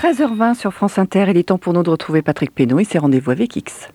13h20 0.00 0.54
sur 0.54 0.72
France 0.72 0.96
Inter, 0.96 1.24
il 1.30 1.36
est 1.36 1.48
temps 1.48 1.58
pour 1.58 1.72
nous 1.72 1.82
de 1.82 1.90
retrouver 1.90 2.22
Patrick 2.22 2.54
Pénaud 2.54 2.78
et 2.78 2.84
ses 2.84 2.98
rendez-vous 2.98 3.32
avec 3.32 3.56
X. 3.56 3.88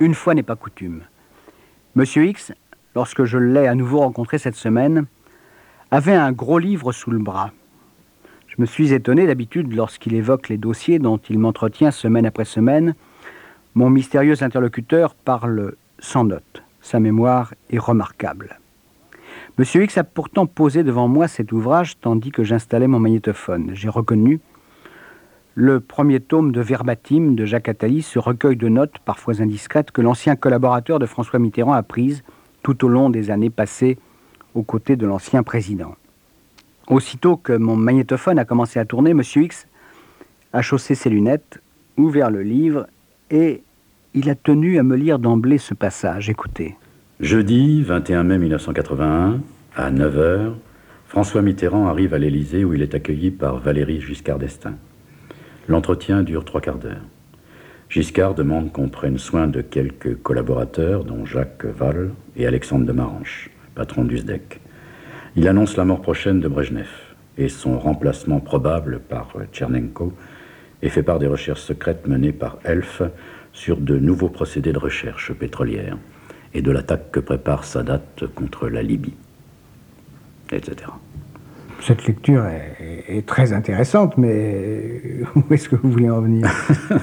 Une 0.00 0.14
fois 0.14 0.32
n'est 0.32 0.42
pas 0.42 0.56
coutume. 0.56 1.02
Monsieur 1.94 2.24
X, 2.24 2.52
lorsque 2.94 3.24
je 3.24 3.36
l'ai 3.36 3.66
à 3.66 3.74
nouveau 3.74 3.98
rencontré 3.98 4.38
cette 4.38 4.54
semaine, 4.54 5.04
avait 5.90 6.14
un 6.14 6.32
gros 6.32 6.58
livre 6.58 6.90
sous 6.92 7.10
le 7.10 7.18
bras. 7.18 7.52
Je 8.46 8.54
me 8.56 8.64
suis 8.64 8.94
étonné 8.94 9.26
d'habitude 9.26 9.74
lorsqu'il 9.74 10.14
évoque 10.14 10.48
les 10.48 10.56
dossiers 10.56 10.98
dont 10.98 11.18
il 11.18 11.38
m'entretient 11.38 11.90
semaine 11.90 12.24
après 12.24 12.46
semaine. 12.46 12.94
Mon 13.74 13.90
mystérieux 13.90 14.42
interlocuteur 14.42 15.14
parle 15.14 15.74
sans 15.98 16.24
note. 16.24 16.62
Sa 16.80 16.98
mémoire 16.98 17.52
est 17.68 17.78
remarquable. 17.78 18.58
Monsieur 19.58 19.82
X 19.82 19.98
a 19.98 20.04
pourtant 20.04 20.46
posé 20.46 20.82
devant 20.82 21.08
moi 21.08 21.28
cet 21.28 21.52
ouvrage 21.52 22.00
tandis 22.00 22.30
que 22.30 22.42
j'installais 22.42 22.86
mon 22.86 23.00
magnétophone. 23.00 23.72
J'ai 23.74 23.90
reconnu 23.90 24.40
le 25.54 25.80
premier 25.80 26.20
tome 26.20 26.52
de 26.52 26.60
Verbatim 26.60 27.34
de 27.34 27.44
Jacques 27.44 27.68
Attali, 27.68 28.02
ce 28.02 28.18
recueil 28.18 28.56
de 28.56 28.68
notes, 28.68 28.98
parfois 29.04 29.40
indiscrètes, 29.40 29.90
que 29.90 30.00
l'ancien 30.00 30.36
collaborateur 30.36 30.98
de 30.98 31.06
François 31.06 31.38
Mitterrand 31.38 31.72
a 31.72 31.82
prises 31.82 32.22
tout 32.62 32.84
au 32.84 32.88
long 32.88 33.10
des 33.10 33.30
années 33.30 33.50
passées 33.50 33.98
aux 34.54 34.62
côtés 34.62 34.96
de 34.96 35.06
l'ancien 35.06 35.42
président. 35.42 35.94
Aussitôt 36.88 37.36
que 37.36 37.52
mon 37.52 37.76
magnétophone 37.76 38.38
a 38.38 38.44
commencé 38.44 38.78
à 38.78 38.84
tourner, 38.84 39.10
M. 39.10 39.22
X 39.22 39.66
a 40.52 40.62
chaussé 40.62 40.94
ses 40.94 41.10
lunettes, 41.10 41.60
ouvert 41.96 42.30
le 42.30 42.42
livre 42.42 42.86
et 43.30 43.62
il 44.14 44.28
a 44.28 44.34
tenu 44.34 44.78
à 44.78 44.82
me 44.82 44.96
lire 44.96 45.18
d'emblée 45.18 45.58
ce 45.58 45.74
passage. 45.74 46.28
Écoutez. 46.28 46.76
Jeudi 47.20 47.82
21 47.82 48.24
mai 48.24 48.38
1981, 48.38 49.40
à 49.76 49.90
9h, 49.90 50.52
François 51.06 51.42
Mitterrand 51.42 51.86
arrive 51.86 52.14
à 52.14 52.18
l'Élysée 52.18 52.64
où 52.64 52.74
il 52.74 52.82
est 52.82 52.94
accueilli 52.94 53.30
par 53.30 53.58
Valérie 53.58 54.00
Giscard 54.00 54.38
d'Estaing. 54.38 54.74
L'entretien 55.68 56.22
dure 56.22 56.44
trois 56.44 56.60
quarts 56.60 56.78
d'heure. 56.78 57.04
Giscard 57.88 58.34
demande 58.34 58.72
qu'on 58.72 58.88
prenne 58.88 59.18
soin 59.18 59.46
de 59.46 59.60
quelques 59.60 60.20
collaborateurs, 60.22 61.04
dont 61.04 61.26
Jacques 61.26 61.64
Val 61.64 62.10
et 62.36 62.46
Alexandre 62.46 62.86
de 62.86 62.92
Maranche, 62.92 63.50
patron 63.74 64.04
du 64.04 64.18
SDEC. 64.18 64.60
Il 65.36 65.48
annonce 65.48 65.76
la 65.76 65.84
mort 65.84 66.00
prochaine 66.00 66.40
de 66.40 66.48
Brejnev 66.48 66.88
et 67.36 67.48
son 67.48 67.78
remplacement 67.78 68.40
probable 68.40 69.00
par 69.00 69.34
Tchernenko 69.52 70.12
et 70.82 70.88
fait 70.88 71.02
part 71.02 71.18
des 71.18 71.26
recherches 71.26 71.62
secrètes 71.62 72.06
menées 72.06 72.32
par 72.32 72.58
Elf 72.64 73.02
sur 73.52 73.76
de 73.76 73.98
nouveaux 73.98 74.28
procédés 74.28 74.72
de 74.72 74.78
recherche 74.78 75.32
pétrolière 75.32 75.98
et 76.54 76.62
de 76.62 76.70
l'attaque 76.70 77.10
que 77.10 77.20
prépare 77.20 77.64
Sadat 77.64 78.02
contre 78.34 78.68
la 78.68 78.82
Libye, 78.82 79.14
etc 80.52 80.90
cette 81.82 82.06
lecture 82.06 82.44
est, 82.46 83.26
très 83.26 83.52
intéressante, 83.52 84.16
mais 84.16 85.00
où 85.34 85.42
est-ce 85.52 85.68
que 85.68 85.76
vous 85.76 85.90
voulez 85.90 86.10
en 86.10 86.20
venir? 86.20 86.48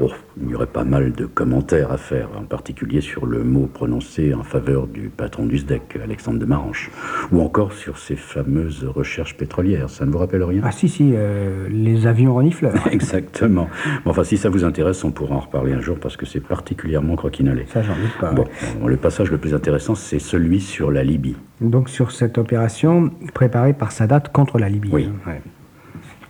Oh, 0.00 0.10
Il 0.40 0.50
y 0.50 0.54
aurait 0.54 0.66
pas 0.66 0.84
mal 0.84 1.12
de 1.12 1.26
commentaires 1.26 1.90
à 1.90 1.96
faire, 1.96 2.28
en 2.38 2.44
particulier 2.44 3.00
sur 3.00 3.26
le 3.26 3.42
mot 3.42 3.66
prononcé 3.66 4.32
en 4.32 4.44
faveur 4.44 4.86
du 4.86 5.08
patron 5.08 5.46
du 5.46 5.58
SDEC, 5.58 5.98
Alexandre 6.02 6.38
de 6.38 6.44
Maranche, 6.44 6.90
ou 7.32 7.40
encore 7.40 7.72
sur 7.72 7.98
ces 7.98 8.14
fameuses 8.14 8.84
recherches 8.84 9.36
pétrolières. 9.36 9.90
Ça 9.90 10.06
ne 10.06 10.12
vous 10.12 10.18
rappelle 10.18 10.44
rien? 10.44 10.62
Ah 10.64 10.70
si, 10.70 10.88
si, 10.88 11.12
euh, 11.14 11.66
les 11.68 12.06
avions 12.06 12.34
renifleurs. 12.34 12.86
Exactement. 12.92 13.68
enfin, 14.04 14.22
si 14.22 14.36
ça 14.36 14.48
vous 14.48 14.64
intéresse, 14.64 15.02
on 15.02 15.10
pourra 15.10 15.34
en 15.34 15.40
reparler 15.40 15.72
un 15.72 15.80
jour, 15.80 15.98
parce 15.98 16.16
que 16.16 16.26
c'est 16.26 16.40
particulièrement 16.40 17.16
croquinolé. 17.16 17.66
Ça, 17.72 17.82
j'en 17.82 17.94
doute 17.94 18.18
pas. 18.20 18.32
Bon, 18.32 18.46
le 18.86 18.96
passage 18.96 19.30
le 19.32 19.38
plus 19.38 19.54
intéressant, 19.54 19.96
c'est 19.96 20.20
celui 20.20 20.60
sur 20.60 20.92
la 20.92 21.02
Libye. 21.02 21.36
Donc 21.60 21.88
sur 21.88 22.12
cette 22.12 22.38
opération 22.38 23.10
préparée 23.34 23.72
par 23.72 23.92
Sadat 23.92 24.20
contre 24.20 24.58
la 24.58 24.68
Libye. 24.68 24.90
Oui. 24.92 25.08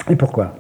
Et 0.09 0.17
pourquoi? 0.17 0.59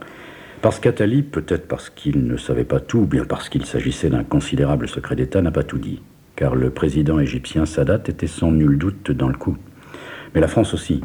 Parce 0.60 0.80
qu'Atali, 0.80 1.22
peut-être 1.22 1.68
parce 1.68 1.88
qu'il 1.88 2.26
ne 2.26 2.36
savait 2.36 2.64
pas 2.64 2.80
tout, 2.80 2.98
ou 2.98 3.06
bien 3.06 3.24
parce 3.24 3.48
qu'il 3.48 3.64
s'agissait 3.64 4.10
d'un 4.10 4.24
considérable 4.24 4.88
secret 4.88 5.16
d'État, 5.16 5.40
n'a 5.40 5.52
pas 5.52 5.62
tout 5.62 5.78
dit. 5.78 6.02
Car 6.36 6.54
le 6.54 6.70
président 6.70 7.18
égyptien 7.18 7.64
Sadat 7.64 8.02
était 8.06 8.26
sans 8.26 8.50
nul 8.50 8.76
doute 8.76 9.12
dans 9.12 9.28
le 9.28 9.36
coup. 9.36 9.56
Mais 10.34 10.40
la 10.40 10.48
France 10.48 10.74
aussi. 10.74 11.02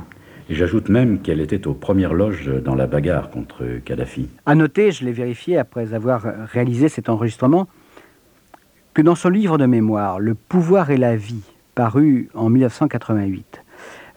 Et 0.49 0.55
j'ajoute 0.55 0.89
même 0.89 1.21
qu'elle 1.21 1.39
était 1.39 1.67
aux 1.67 1.73
premières 1.73 2.13
loges 2.13 2.51
dans 2.63 2.75
la 2.75 2.87
bagarre 2.87 3.29
contre 3.29 3.63
Kadhafi. 3.85 4.27
À 4.45 4.55
noter, 4.55 4.91
je 4.91 5.05
l'ai 5.05 5.13
vérifié 5.13 5.57
après 5.57 5.93
avoir 5.93 6.25
réalisé 6.51 6.89
cet 6.89 7.07
enregistrement, 7.07 7.67
que 8.93 9.01
dans 9.01 9.15
son 9.15 9.29
livre 9.29 9.57
de 9.57 9.65
mémoire, 9.65 10.19
Le 10.19 10.35
pouvoir 10.35 10.89
et 10.89 10.97
la 10.97 11.15
vie, 11.15 11.43
paru 11.75 12.29
en 12.33 12.49
1988, 12.49 13.61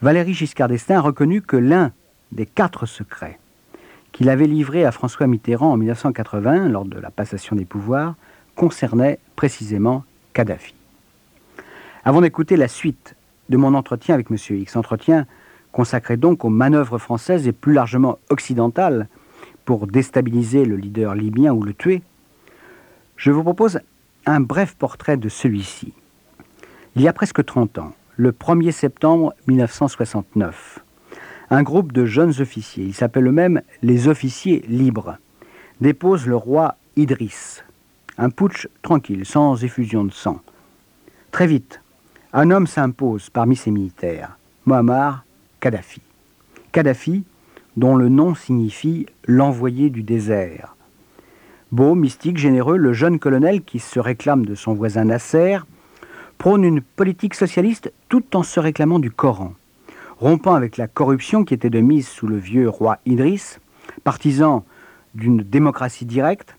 Valéry 0.02 0.34
Giscard 0.34 0.68
d'Estaing 0.68 0.98
a 0.98 1.00
reconnu 1.00 1.40
que 1.42 1.56
l'un 1.56 1.92
des 2.32 2.46
quatre 2.46 2.86
secrets 2.86 3.38
qu'il 4.12 4.28
avait 4.30 4.46
livrés 4.46 4.84
à 4.84 4.92
François 4.92 5.26
Mitterrand 5.26 5.72
en 5.72 5.76
1980, 5.76 6.68
lors 6.68 6.86
de 6.86 6.98
la 6.98 7.10
passation 7.10 7.54
des 7.54 7.66
pouvoirs, 7.66 8.14
concernait 8.54 9.18
précisément 9.36 10.04
Kadhafi. 10.32 10.74
Avant 12.04 12.22
d'écouter 12.22 12.56
la 12.56 12.68
suite 12.68 13.14
de 13.50 13.56
mon 13.56 13.74
entretien 13.74 14.14
avec 14.14 14.30
M. 14.30 14.36
X, 14.36 14.76
entretien 14.76 15.26
consacré 15.72 16.16
donc 16.16 16.44
aux 16.44 16.50
manœuvres 16.50 16.98
françaises 16.98 17.46
et 17.46 17.52
plus 17.52 17.74
largement 17.74 18.18
occidentales 18.30 19.08
pour 19.66 19.86
déstabiliser 19.86 20.64
le 20.64 20.76
leader 20.76 21.14
libyen 21.14 21.52
ou 21.52 21.62
le 21.62 21.74
tuer, 21.74 22.02
je 23.16 23.30
vous 23.30 23.42
propose 23.42 23.80
un 24.24 24.40
bref 24.40 24.74
portrait 24.78 25.18
de 25.18 25.28
celui-ci. 25.28 25.92
Il 26.96 27.02
y 27.02 27.08
a 27.08 27.12
presque 27.12 27.44
30 27.44 27.76
ans, 27.76 27.92
le 28.16 28.32
1er 28.32 28.72
septembre 28.72 29.34
1969. 29.48 30.78
Un 31.50 31.62
groupe 31.62 31.92
de 31.92 32.06
jeunes 32.06 32.32
officiers, 32.40 32.84
ils 32.84 32.94
s'appellent 32.94 33.26
eux-mêmes 33.26 33.60
les 33.82 34.08
officiers 34.08 34.64
libres, 34.66 35.18
dépose 35.82 36.26
le 36.26 36.36
roi 36.36 36.76
Idriss. 36.96 37.62
Un 38.16 38.30
putsch 38.30 38.66
tranquille, 38.80 39.26
sans 39.26 39.62
effusion 39.62 40.04
de 40.04 40.10
sang. 40.10 40.40
Très 41.32 41.46
vite, 41.46 41.82
un 42.32 42.50
homme 42.50 42.66
s'impose 42.66 43.28
parmi 43.28 43.56
ces 43.56 43.70
militaires, 43.70 44.38
Muammar 44.64 45.26
Kadhafi. 45.60 46.00
Kadhafi, 46.72 47.24
dont 47.76 47.96
le 47.96 48.08
nom 48.08 48.34
signifie 48.34 49.04
l'envoyé 49.26 49.90
du 49.90 50.02
désert. 50.02 50.74
Beau, 51.72 51.94
mystique, 51.94 52.38
généreux, 52.38 52.78
le 52.78 52.94
jeune 52.94 53.18
colonel 53.18 53.60
qui 53.60 53.80
se 53.80 54.00
réclame 54.00 54.46
de 54.46 54.54
son 54.54 54.72
voisin 54.72 55.04
Nasser 55.04 55.58
prône 56.38 56.64
une 56.64 56.80
politique 56.80 57.34
socialiste 57.34 57.92
tout 58.08 58.36
en 58.36 58.42
se 58.42 58.60
réclamant 58.60 58.98
du 58.98 59.10
Coran. 59.10 59.54
Rompant 60.18 60.54
avec 60.54 60.76
la 60.76 60.88
corruption 60.88 61.44
qui 61.44 61.54
était 61.54 61.70
de 61.70 61.80
mise 61.80 62.08
sous 62.08 62.26
le 62.26 62.36
vieux 62.36 62.68
roi 62.68 62.98
Idriss, 63.06 63.60
partisan 64.04 64.64
d'une 65.14 65.42
démocratie 65.42 66.06
directe, 66.06 66.56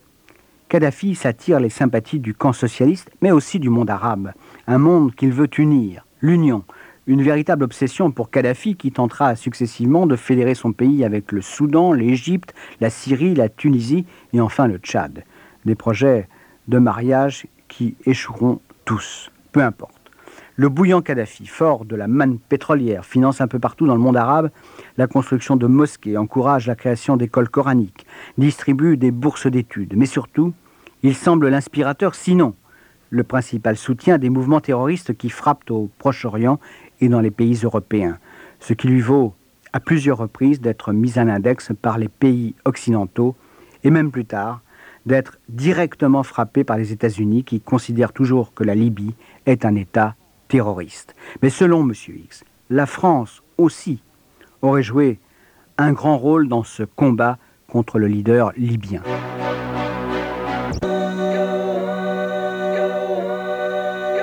Kadhafi 0.69 1.15
s'attire 1.15 1.59
les 1.59 1.69
sympathies 1.69 2.19
du 2.19 2.33
camp 2.33 2.53
socialiste, 2.53 3.09
mais 3.21 3.31
aussi 3.31 3.59
du 3.59 3.69
monde 3.69 3.89
arabe, 3.89 4.33
un 4.67 4.77
monde 4.77 5.15
qu'il 5.15 5.31
veut 5.31 5.49
unir, 5.57 6.05
l'union, 6.21 6.65
une 7.07 7.23
véritable 7.23 7.63
obsession 7.63 8.11
pour 8.11 8.29
Kadhafi 8.29 8.75
qui 8.75 8.91
tentera 8.91 9.35
successivement 9.35 10.05
de 10.05 10.17
fédérer 10.17 10.55
son 10.55 10.73
pays 10.73 11.05
avec 11.05 11.31
le 11.31 11.41
Soudan, 11.41 11.93
l'Égypte, 11.93 12.53
la 12.81 12.89
Syrie, 12.89 13.33
la 13.33 13.47
Tunisie 13.47 14.05
et 14.33 14.41
enfin 14.41 14.67
le 14.67 14.77
Tchad. 14.77 15.23
Des 15.63 15.75
projets 15.75 16.27
de 16.67 16.79
mariage 16.79 17.47
qui 17.69 17.95
échoueront 18.05 18.59
tous 18.83 19.31
peu 19.51 19.61
importe. 19.61 19.93
Le 20.55 20.69
bouillant 20.69 21.01
Kadhafi, 21.01 21.45
fort 21.45 21.85
de 21.85 21.95
la 21.95 22.07
manne 22.07 22.39
pétrolière, 22.39 23.05
finance 23.05 23.41
un 23.41 23.47
peu 23.47 23.59
partout 23.59 23.85
dans 23.85 23.93
le 23.93 24.01
monde 24.01 24.17
arabe 24.17 24.49
la 24.97 25.05
construction 25.05 25.55
de 25.55 25.67
mosquées, 25.67 26.17
encourage 26.17 26.65
la 26.65 26.75
création 26.75 27.15
d'écoles 27.15 27.49
coraniques, 27.49 28.07
distribue 28.37 28.97
des 28.97 29.11
bourses 29.11 29.45
d'études, 29.45 29.93
mais 29.95 30.07
surtout, 30.07 30.53
il 31.03 31.15
semble 31.15 31.47
l'inspirateur, 31.49 32.15
sinon 32.15 32.55
le 33.09 33.23
principal 33.23 33.77
soutien 33.77 34.17
des 34.17 34.29
mouvements 34.29 34.59
terroristes 34.59 35.15
qui 35.15 35.29
frappent 35.29 35.69
au 35.69 35.89
Proche-Orient 35.99 36.59
et 37.01 37.07
dans 37.07 37.21
les 37.21 37.31
pays 37.31 37.59
européens, 37.63 38.17
ce 38.59 38.73
qui 38.73 38.87
lui 38.87 39.01
vaut 39.01 39.33
à 39.73 39.79
plusieurs 39.79 40.17
reprises 40.17 40.59
d'être 40.59 40.91
mis 40.91 41.19
à 41.19 41.23
l'index 41.23 41.71
par 41.81 41.97
les 41.97 42.07
pays 42.09 42.55
occidentaux 42.65 43.35
et 43.83 43.91
même 43.91 44.11
plus 44.11 44.25
tard 44.25 44.61
d'être 45.07 45.39
directement 45.47 46.21
frappé 46.21 46.63
par 46.65 46.77
les 46.77 46.91
États-Unis 46.91 47.45
qui 47.45 47.61
considèrent 47.61 48.11
toujours 48.11 48.53
que 48.53 48.63
la 48.63 48.75
Libye 48.75 49.15
est 49.45 49.65
un 49.65 49.73
État 49.75 50.15
terroriste. 50.49 51.15
Mais 51.41 51.49
selon 51.49 51.81
M. 51.81 51.93
X, 51.93 52.43
la 52.69 52.85
France 52.85 53.41
aussi 53.57 54.03
aurait 54.61 54.83
joué 54.83 55.19
un 55.77 55.93
grand 55.93 56.17
rôle 56.17 56.49
dans 56.49 56.63
ce 56.63 56.83
combat 56.83 57.37
contre 57.67 57.99
le 57.99 58.07
leader 58.07 58.51
libyen. 58.57 59.01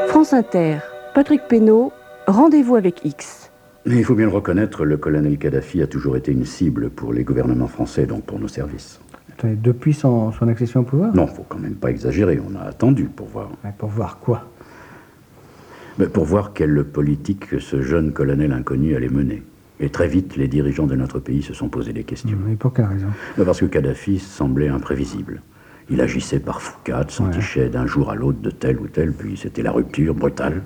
France 0.08 0.32
Inter, 0.32 0.78
Patrick 1.14 1.42
Pénaud, 1.48 1.92
rendez-vous 2.26 2.76
avec 2.76 3.04
X. 3.04 3.50
Mais 3.86 3.96
il 3.96 4.04
faut 4.04 4.14
bien 4.14 4.26
le 4.26 4.32
reconnaître, 4.32 4.84
le 4.84 4.96
colonel 4.96 5.38
Kadhafi 5.38 5.82
a 5.82 5.86
toujours 5.86 6.16
été 6.16 6.32
une 6.32 6.44
cible 6.44 6.90
pour 6.90 7.12
les 7.12 7.24
gouvernements 7.24 7.68
français, 7.68 8.06
donc 8.06 8.24
pour 8.24 8.38
nos 8.38 8.48
services. 8.48 9.00
Attendez, 9.36 9.56
depuis 9.56 9.94
son, 9.94 10.32
son 10.32 10.48
accession 10.48 10.80
au 10.80 10.84
pouvoir 10.84 11.14
Non, 11.14 11.26
faut 11.26 11.44
quand 11.48 11.58
même 11.58 11.74
pas 11.74 11.90
exagérer, 11.90 12.40
on 12.40 12.54
a 12.56 12.62
attendu 12.62 13.04
pour 13.04 13.26
voir. 13.26 13.50
Ouais, 13.64 13.72
Pour 13.76 13.88
voir 13.88 14.18
quoi? 14.18 14.48
Mais 15.98 16.06
pour 16.06 16.24
voir 16.24 16.52
quelle 16.52 16.84
politique 16.84 17.60
ce 17.60 17.80
jeune 17.82 18.12
colonel 18.12 18.52
inconnu 18.52 18.96
allait 18.96 19.08
mener. 19.08 19.42
Et 19.80 19.90
très 19.90 20.08
vite, 20.08 20.36
les 20.36 20.48
dirigeants 20.48 20.86
de 20.86 20.94
notre 20.96 21.18
pays 21.18 21.42
se 21.42 21.52
sont 21.54 21.68
posé 21.68 21.92
des 21.92 22.04
questions. 22.04 22.38
Et 22.50 22.56
pour 22.56 22.72
quelle 22.72 22.86
raison? 22.86 23.08
Mais 23.38 23.44
Parce 23.44 23.60
que 23.60 23.66
Kadhafi 23.66 24.18
semblait 24.18 24.68
imprévisible. 24.68 25.42
Il 25.90 26.00
agissait 26.00 26.40
par 26.40 26.62
foucade, 26.62 27.10
s'entichait 27.10 27.68
d'un 27.68 27.86
jour 27.86 28.10
à 28.10 28.14
l'autre 28.14 28.40
de 28.40 28.50
tel 28.50 28.78
ou 28.78 28.86
tel, 28.88 29.12
puis 29.12 29.36
c'était 29.36 29.62
la 29.62 29.70
rupture 29.72 30.14
brutale. 30.14 30.62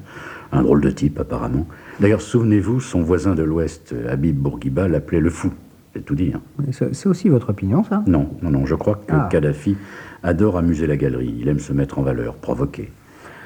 Un 0.52 0.62
drôle 0.62 0.80
de 0.80 0.90
type, 0.90 1.18
apparemment. 1.18 1.66
D'ailleurs, 2.00 2.22
souvenez-vous, 2.22 2.80
son 2.80 3.02
voisin 3.02 3.34
de 3.34 3.42
l'Ouest, 3.42 3.94
Habib 4.08 4.36
Bourguiba, 4.36 4.88
l'appelait 4.88 5.20
le 5.20 5.30
fou. 5.30 5.52
C'est 5.98 6.04
tout 6.04 6.14
dire. 6.14 6.40
Mais 6.64 6.72
C'est 6.72 7.08
aussi 7.08 7.28
votre 7.28 7.50
opinion, 7.50 7.82
ça? 7.82 8.04
Non, 8.06 8.28
non, 8.40 8.50
non, 8.50 8.66
je 8.66 8.76
crois 8.76 8.94
que 9.04 9.12
Ah. 9.12 9.28
Kadhafi 9.32 9.76
adore 10.22 10.56
amuser 10.56 10.86
la 10.86 10.96
galerie. 10.96 11.34
Il 11.40 11.48
aime 11.48 11.58
se 11.58 11.72
mettre 11.72 11.98
en 11.98 12.02
valeur, 12.02 12.34
provoquer. 12.36 12.92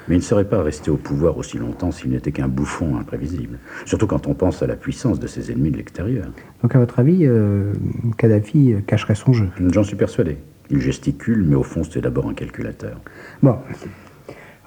Mais 0.07 0.15
il 0.15 0.19
ne 0.19 0.23
serait 0.23 0.43
pas 0.47 0.61
resté 0.61 0.91
au 0.91 0.97
pouvoir 0.97 1.37
aussi 1.39 1.57
longtemps 1.57 1.91
s'il 1.91 2.11
n'était 2.11 2.31
qu'un 2.31 2.47
bouffon 2.47 2.95
imprévisible. 2.97 3.57
Surtout 3.85 4.05
quand 4.05 4.27
on 4.27 4.35
pense 4.35 4.61
à 4.61 4.67
la 4.67 4.75
puissance 4.75 5.19
de 5.19 5.25
ses 5.25 5.51
ennemis 5.51 5.71
de 5.71 5.77
l'extérieur. 5.77 6.25
Donc, 6.61 6.75
à 6.75 6.79
votre 6.79 6.99
avis, 6.99 7.21
euh, 7.25 7.73
Kadhafi 8.19 8.75
cacherait 8.85 9.15
son 9.15 9.33
jeu? 9.33 9.47
J'en 9.71 9.83
suis 9.83 9.95
persuadé. 9.95 10.37
Il 10.69 10.79
gesticule, 10.79 11.43
mais 11.47 11.55
au 11.55 11.63
fond, 11.63 11.81
c'est 11.83 12.01
d'abord 12.01 12.27
un 12.29 12.35
calculateur. 12.35 13.01
Bon. 13.41 13.55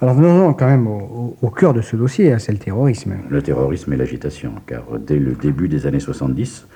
Alors, 0.00 0.15
venons-en 0.15 0.53
quand 0.55 0.67
même 0.67 0.87
au, 0.89 0.99
au- 0.99 1.37
au 1.47 1.50
cœur 1.50 1.73
de 1.73 1.82
ce 1.82 1.94
dossier, 1.97 2.32
hein, 2.32 2.39
c'est 2.41 2.53
le 2.53 2.59
terrorisme. 2.59 3.15
Le 3.31 3.41
terrorisme 3.43 3.93
et 3.93 3.97
l'agitation, 3.97 4.53
car 4.67 4.82
dès 4.99 5.19
le 5.21 5.32
début 5.32 5.69
des 5.69 5.87
années 5.87 6.00
70, 6.00 6.67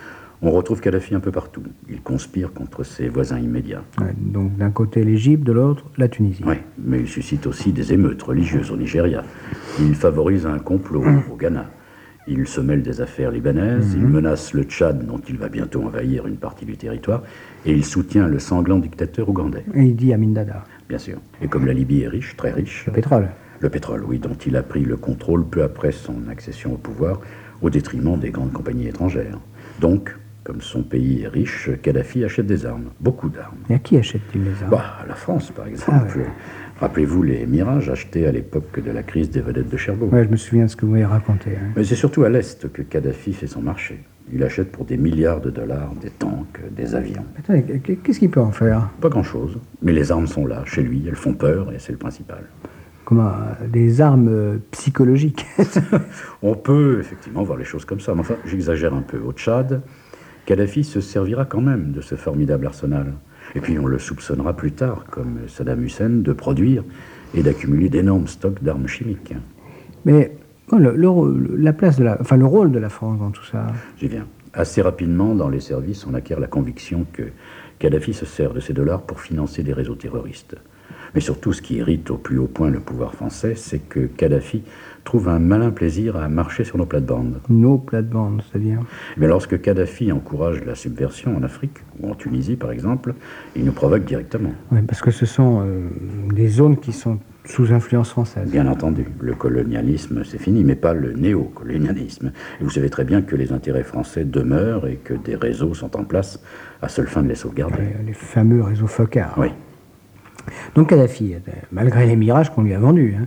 on 0.43 0.51
retrouve 0.51 0.81
Kadhafi 0.81 1.15
un 1.15 1.21
peu 1.21 1.31
partout. 1.31 1.63
Il 1.89 2.01
conspire 2.01 2.53
contre 2.53 2.83
ses 2.83 3.09
voisins 3.09 3.39
immédiats. 3.39 3.85
Ouais, 4.01 4.15
donc, 4.17 4.57
d'un 4.57 4.71
côté 4.71 5.05
l'Égypte, 5.05 5.45
de 5.45 5.53
l'autre 5.53 5.85
la 5.99 6.09
Tunisie. 6.09 6.43
Oui, 6.47 6.57
mais 6.79 7.01
il 7.01 7.09
suscite 7.09 7.47
aussi 7.47 7.73
des 7.73 7.93
émeutes 7.93 8.23
religieuses 8.23 8.71
au 8.71 8.77
Nigeria. 8.77 9.23
Il 9.79 9.95
favorise 9.95 10.47
un 10.47 10.59
complot 10.59 11.05
au 11.31 11.37
Ghana. 11.37 11.71
Il 12.27 12.47
se 12.47 12.61
mêle 12.61 12.83
des 12.83 13.01
affaires 13.01 13.31
libanaises, 13.31 13.95
il 13.95 14.07
menace 14.07 14.53
le 14.53 14.63
Tchad, 14.63 15.05
dont 15.05 15.21
il 15.29 15.37
va 15.37 15.49
bientôt 15.49 15.83
envahir 15.83 16.27
une 16.27 16.37
partie 16.37 16.65
du 16.65 16.77
territoire, 16.77 17.23
et 17.65 17.73
il 17.73 17.85
soutient 17.85 18.29
le 18.29 18.39
sanglant 18.39 18.79
dictateur 18.79 19.29
ougandais, 19.29 19.65
Et 19.75 19.83
il 19.83 19.97
dit 19.97 20.13
Amin 20.13 20.29
Dada, 20.29 20.65
bien 20.89 20.99
sûr. 20.99 21.19
Et 21.43 21.49
comme 21.49 21.67
la 21.67 21.73
Libye 21.73 22.03
est 22.03 22.09
riche, 22.09 22.37
très 22.37 22.53
riche, 22.53 22.85
le 22.87 22.93
pétrole. 22.93 23.29
le 23.59 23.69
pétrole, 23.69 24.05
oui, 24.07 24.19
dont 24.19 24.37
il 24.47 24.55
a 24.57 24.63
pris 24.63 24.85
le 24.85 24.97
contrôle 24.97 25.45
peu 25.45 25.63
après 25.63 25.93
son 25.93 26.29
accession 26.31 26.75
au 26.75 26.77
pouvoir, 26.77 27.21
au 27.63 27.71
détriment 27.71 28.19
des 28.19 28.31
grandes 28.31 28.53
compagnies 28.53 28.87
étrangères. 28.87 29.39
Donc, 29.81 30.15
comme 30.51 30.61
son 30.63 30.83
pays 30.83 31.23
est 31.23 31.29
riche, 31.29 31.71
Kadhafi 31.81 32.25
achète 32.25 32.47
des 32.47 32.67
armes, 32.67 32.87
beaucoup 32.99 33.29
d'armes. 33.29 33.59
Et 33.69 33.75
à 33.75 33.79
qui 33.79 33.97
achète-t-il 33.97 34.43
les 34.43 34.61
armes? 34.65 34.73
Bah, 34.73 34.97
la 35.07 35.15
France, 35.15 35.53
par 35.53 35.69
exemple. 35.69 36.23
Rappelez-vous 36.81 37.23
les 37.23 37.47
mirages 37.47 37.89
achetés 37.89 38.27
à 38.27 38.33
l'époque 38.33 38.83
de 38.85 38.91
la 38.91 39.05
crise 39.05 39.31
des 39.31 39.43
vedettes 39.43 39.69
de 39.69 39.77
Cherbourg. 39.77 40.13
Ouais, 40.13 40.25
je 40.25 40.29
me 40.29 40.35
souviens 40.35 40.65
de 40.65 40.69
ce 40.71 40.75
que 40.75 40.87
vous 40.87 40.91
m'avez 40.91 41.05
raconté. 41.05 41.51
hein. 41.51 41.69
Mais 41.77 41.85
c'est 41.85 41.95
surtout 41.95 42.25
à 42.25 42.29
l'Est 42.29 42.73
que 42.73 42.83
Kadhafi 42.83 43.33
fait 43.33 43.47
son 43.47 43.63
marché. 43.63 44.01
Il 44.33 44.43
achète 44.43 44.73
pour 44.73 44.85
des 44.87 44.97
milliards 44.97 45.41
de 45.41 45.51
dollars 45.51 45.93
des 46.03 46.11
tanks, 46.11 46.59
des 46.73 46.97
avions. 46.97 47.25
Qu'est-ce 48.03 48.19
qu'il 48.19 48.31
peut 48.31 48.41
en 48.41 48.51
faire? 48.51 48.89
Pas 49.01 49.09
grand-chose. 49.09 49.57
Mais 49.83 49.93
les 49.93 50.11
armes 50.11 50.27
sont 50.27 50.47
là, 50.47 50.65
chez 50.65 50.83
lui, 50.83 51.05
elles 51.07 51.15
font 51.15 51.35
peur 51.35 51.73
et 51.73 51.79
c'est 51.79 51.93
le 51.93 51.99
principal. 51.99 52.43
Comment 53.05 53.35
Des 53.69 54.01
armes 54.01 54.29
euh, 54.29 54.59
psychologiques? 54.73 55.47
On 56.43 56.57
peut 56.57 56.99
effectivement 56.99 57.45
voir 57.45 57.57
les 57.57 57.65
choses 57.65 57.85
comme 57.85 58.01
ça, 58.01 58.15
mais 58.15 58.21
enfin, 58.21 58.35
j'exagère 58.47 58.95
un 58.95 59.03
peu. 59.03 59.19
Au 59.19 59.33
Tchad, 59.33 59.83
Kadhafi 60.47 60.85
se 60.85 61.01
servira 61.01 61.45
quand 61.45 61.61
même 61.61 61.93
de 61.93 62.01
ce 62.01 62.15
formidable 62.15 62.67
arsenal. 62.67 63.15
Et 63.55 63.61
puis 63.61 63.79
on 63.79 63.87
le 63.87 63.99
soupçonnera 63.99 64.55
plus 64.55 64.73
tard, 64.73 65.05
comme 65.11 65.41
Saddam 65.49 65.83
Hussein, 65.83 66.11
de 66.11 66.33
produire 66.33 66.85
et 67.35 67.43
d'accumuler 67.43 67.89
d'énormes 67.89 68.27
stocks 68.27 68.63
d'armes 68.63 68.87
chimiques. 68.87 69.35
Mais 70.05 70.37
oh, 70.73 70.79
le, 70.79 71.57
la 71.57 71.73
place 71.73 71.99
de 71.99 72.05
la, 72.05 72.19
enfin 72.21 72.37
le 72.37 72.47
rôle 72.47 72.73
de 72.73 72.79
la 72.79 72.89
France 72.89 73.19
dans 73.19 73.31
tout 73.31 73.45
ça. 73.45 73.67
J'y 73.99 74.09
viens. 74.09 74.27
Assez 74.53 74.83
rapidement, 74.83 75.35
dans 75.35 75.49
les 75.49 75.61
services, 75.61 76.07
on 76.07 76.15
acquiert 76.15 76.41
la 76.41 76.49
conviction 76.49 77.07
que 77.13 77.23
Kadhafi 77.79 78.13
se 78.13 78.27
sert 78.27 78.53
de 78.53 78.61
ces 78.61 78.73
dollars 78.73 79.03
pour 79.03 79.21
financer 79.21 79.63
des 79.63 79.73
réseaux 79.73 79.95
terroristes. 79.95 80.57
Mais 81.15 81.21
surtout, 81.21 81.53
ce 81.53 81.63
qui 81.63 81.77
irrite 81.77 82.11
au 82.11 82.17
plus 82.17 82.39
haut 82.39 82.47
point 82.47 82.71
le 82.71 82.81
pouvoir 82.81 83.15
français, 83.15 83.55
c'est 83.55 83.79
que 83.79 84.01
Kadhafi 84.01 84.63
trouve 85.05 85.29
un 85.29 85.39
malin 85.39 85.71
plaisir 85.71 86.17
à 86.17 86.29
marcher 86.29 86.65
sur 86.65 86.79
nos 86.79 86.87
plates-bandes. 86.87 87.41
Nos 87.49 87.79
plates-bandes, 87.79 88.43
c'est-à-dire. 88.51 88.81
Mais 89.17 89.27
lorsque 89.27 89.61
Kadhafi 89.61 90.13
encourage 90.13 90.65
la 90.65 90.75
subversion 90.75 91.37
en 91.37 91.43
Afrique, 91.43 91.79
ou 92.01 92.11
en 92.11 92.15
Tunisie 92.15 92.57
par 92.57 92.71
exemple, 92.71 93.15
il 93.57 93.65
nous 93.65 93.73
provoque 93.73 94.05
directement. 94.05 94.53
Oui, 94.73 94.81
parce 94.83 95.01
que 95.01 95.11
ce 95.11 95.27
sont 95.27 95.63
euh, 95.65 95.89
des 96.33 96.49
zones 96.49 96.77
qui 96.77 96.93
sont 96.93 97.19
sous 97.45 97.73
influence 97.73 98.11
française. 98.11 98.49
Bien 98.51 98.67
entendu, 98.69 99.07
le 99.21 99.35
colonialisme 99.35 100.23
c'est 100.25 100.39
fini, 100.39 100.63
mais 100.63 100.77
pas 100.77 100.95
le 100.95 101.13
néocolonialisme. 101.13 102.33
Et 102.61 102.65
vous 102.65 102.71
savez 102.71 102.91
très 102.91 103.05
bien 103.05 103.23
que 103.23 103.35
les 103.35 103.53
intérêts 103.53 103.83
français 103.83 104.25
demeurent 104.25 104.87
et 104.87 104.97
que 104.97 105.15
des 105.15 105.35
réseaux 105.35 105.75
sont 105.75 105.97
en 105.97 106.05
place 106.05 106.41
à 106.83 106.89
seule 106.89 107.09
fin 107.09 107.23
de 107.23 107.29
les 107.29 107.35
sauvegarder. 107.35 107.83
Les, 108.01 108.07
les 108.09 108.13
fameux 108.13 108.63
réseaux 108.63 108.87
FOCAR. 108.87 109.35
Oui, 109.39 109.49
Donc 110.75 110.91
Kadhafi, 110.91 111.35
euh, 111.35 111.39
malgré 111.73 112.07
les 112.07 112.17
mirages 112.17 112.51
qu'on 112.51 112.63
lui 112.63 112.75
a 112.75 112.79
vendus, 112.79 113.17
hein, 113.19 113.27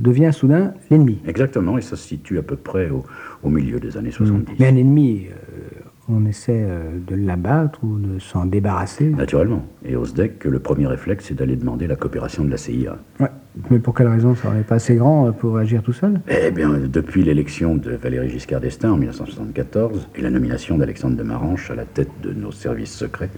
devient 0.00 0.30
soudain 0.32 0.74
l'ennemi. 0.90 1.18
exactement, 1.26 1.78
et 1.78 1.82
ça 1.82 1.96
se 1.96 2.06
situe 2.08 2.38
à 2.38 2.42
peu 2.42 2.56
près 2.56 2.90
au, 2.90 3.04
au 3.42 3.50
milieu 3.50 3.80
des 3.80 3.96
années 3.96 4.10
70. 4.10 4.54
Mais 4.58 4.66
un 4.66 4.76
ennemi, 4.76 5.26
euh, 5.28 5.80
on 6.08 6.26
essaie 6.26 6.64
euh, 6.66 6.98
de 7.06 7.14
l'abattre 7.14 7.78
ou 7.84 7.98
de 7.98 8.18
s'en 8.18 8.46
débarrasser. 8.46 9.06
Naturellement. 9.10 9.64
Et 9.84 9.96
au 9.96 10.04
SDEC, 10.04 10.44
le 10.44 10.58
premier 10.58 10.86
réflexe, 10.86 11.26
c'est 11.28 11.34
d'aller 11.34 11.56
demander 11.56 11.86
la 11.86 11.96
coopération 11.96 12.44
de 12.44 12.50
la 12.50 12.56
CIA. 12.56 12.98
Ouais. 13.20 13.28
Mais 13.70 13.78
pour 13.80 13.94
quelle 13.94 14.08
raison 14.08 14.34
Ça 14.36 14.52
n'est 14.52 14.62
pas 14.62 14.76
assez 14.76 14.94
grand 14.94 15.26
euh, 15.28 15.30
pour 15.32 15.56
agir 15.58 15.82
tout 15.82 15.92
seul? 15.92 16.20
Eh 16.28 16.50
bien, 16.50 16.78
depuis 16.78 17.22
l'élection 17.22 17.76
de 17.76 17.90
Valéry 17.92 18.30
Giscard 18.30 18.60
d'Estaing 18.60 18.92
en 18.92 18.96
1974 18.96 20.08
et 20.16 20.22
la 20.22 20.30
nomination 20.30 20.78
d'Alexandre 20.78 21.16
de 21.16 21.22
Maranche 21.22 21.70
à 21.70 21.74
la 21.74 21.84
tête 21.84 22.10
de 22.22 22.32
nos 22.32 22.52
services 22.52 22.92
secrets, 22.94 23.30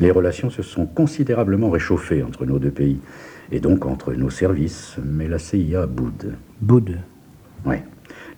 les 0.00 0.10
relations 0.10 0.50
se 0.50 0.62
sont 0.62 0.86
considérablement 0.86 1.70
réchauffées 1.70 2.22
entre 2.24 2.46
nos 2.46 2.58
deux 2.58 2.72
pays 2.72 2.98
et 3.52 3.60
donc 3.60 3.86
entre 3.86 4.12
nos 4.14 4.30
services, 4.30 4.96
mais 5.04 5.28
la 5.28 5.38
CIA 5.38 5.86
boude. 5.86 6.34
Boude. 6.60 6.98
Oui. 7.64 7.76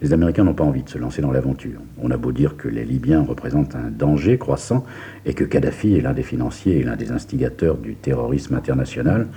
Les 0.02 0.12
Américains 0.12 0.44
n'ont 0.44 0.54
pas 0.54 0.64
envie 0.64 0.82
de 0.82 0.88
se 0.90 0.98
lancer 0.98 1.22
dans 1.22 1.32
l'aventure. 1.32 1.80
On 2.02 2.10
a 2.10 2.16
beau 2.18 2.32
dire 2.32 2.56
que 2.56 2.68
les 2.68 2.84
Libyens 2.84 3.22
représentent 3.22 3.74
un 3.74 3.90
danger 3.90 4.36
croissant 4.36 4.84
et 5.24 5.32
que 5.32 5.44
Kadhafi 5.44 5.96
est 5.96 6.02
l'un 6.02 6.12
des 6.12 6.22
financiers 6.22 6.78
et 6.78 6.82
l'un 6.82 6.96
des 6.96 7.12
instigateurs 7.12 7.78
du 7.78 7.94
terrorisme 7.94 8.54
international, 8.54 9.28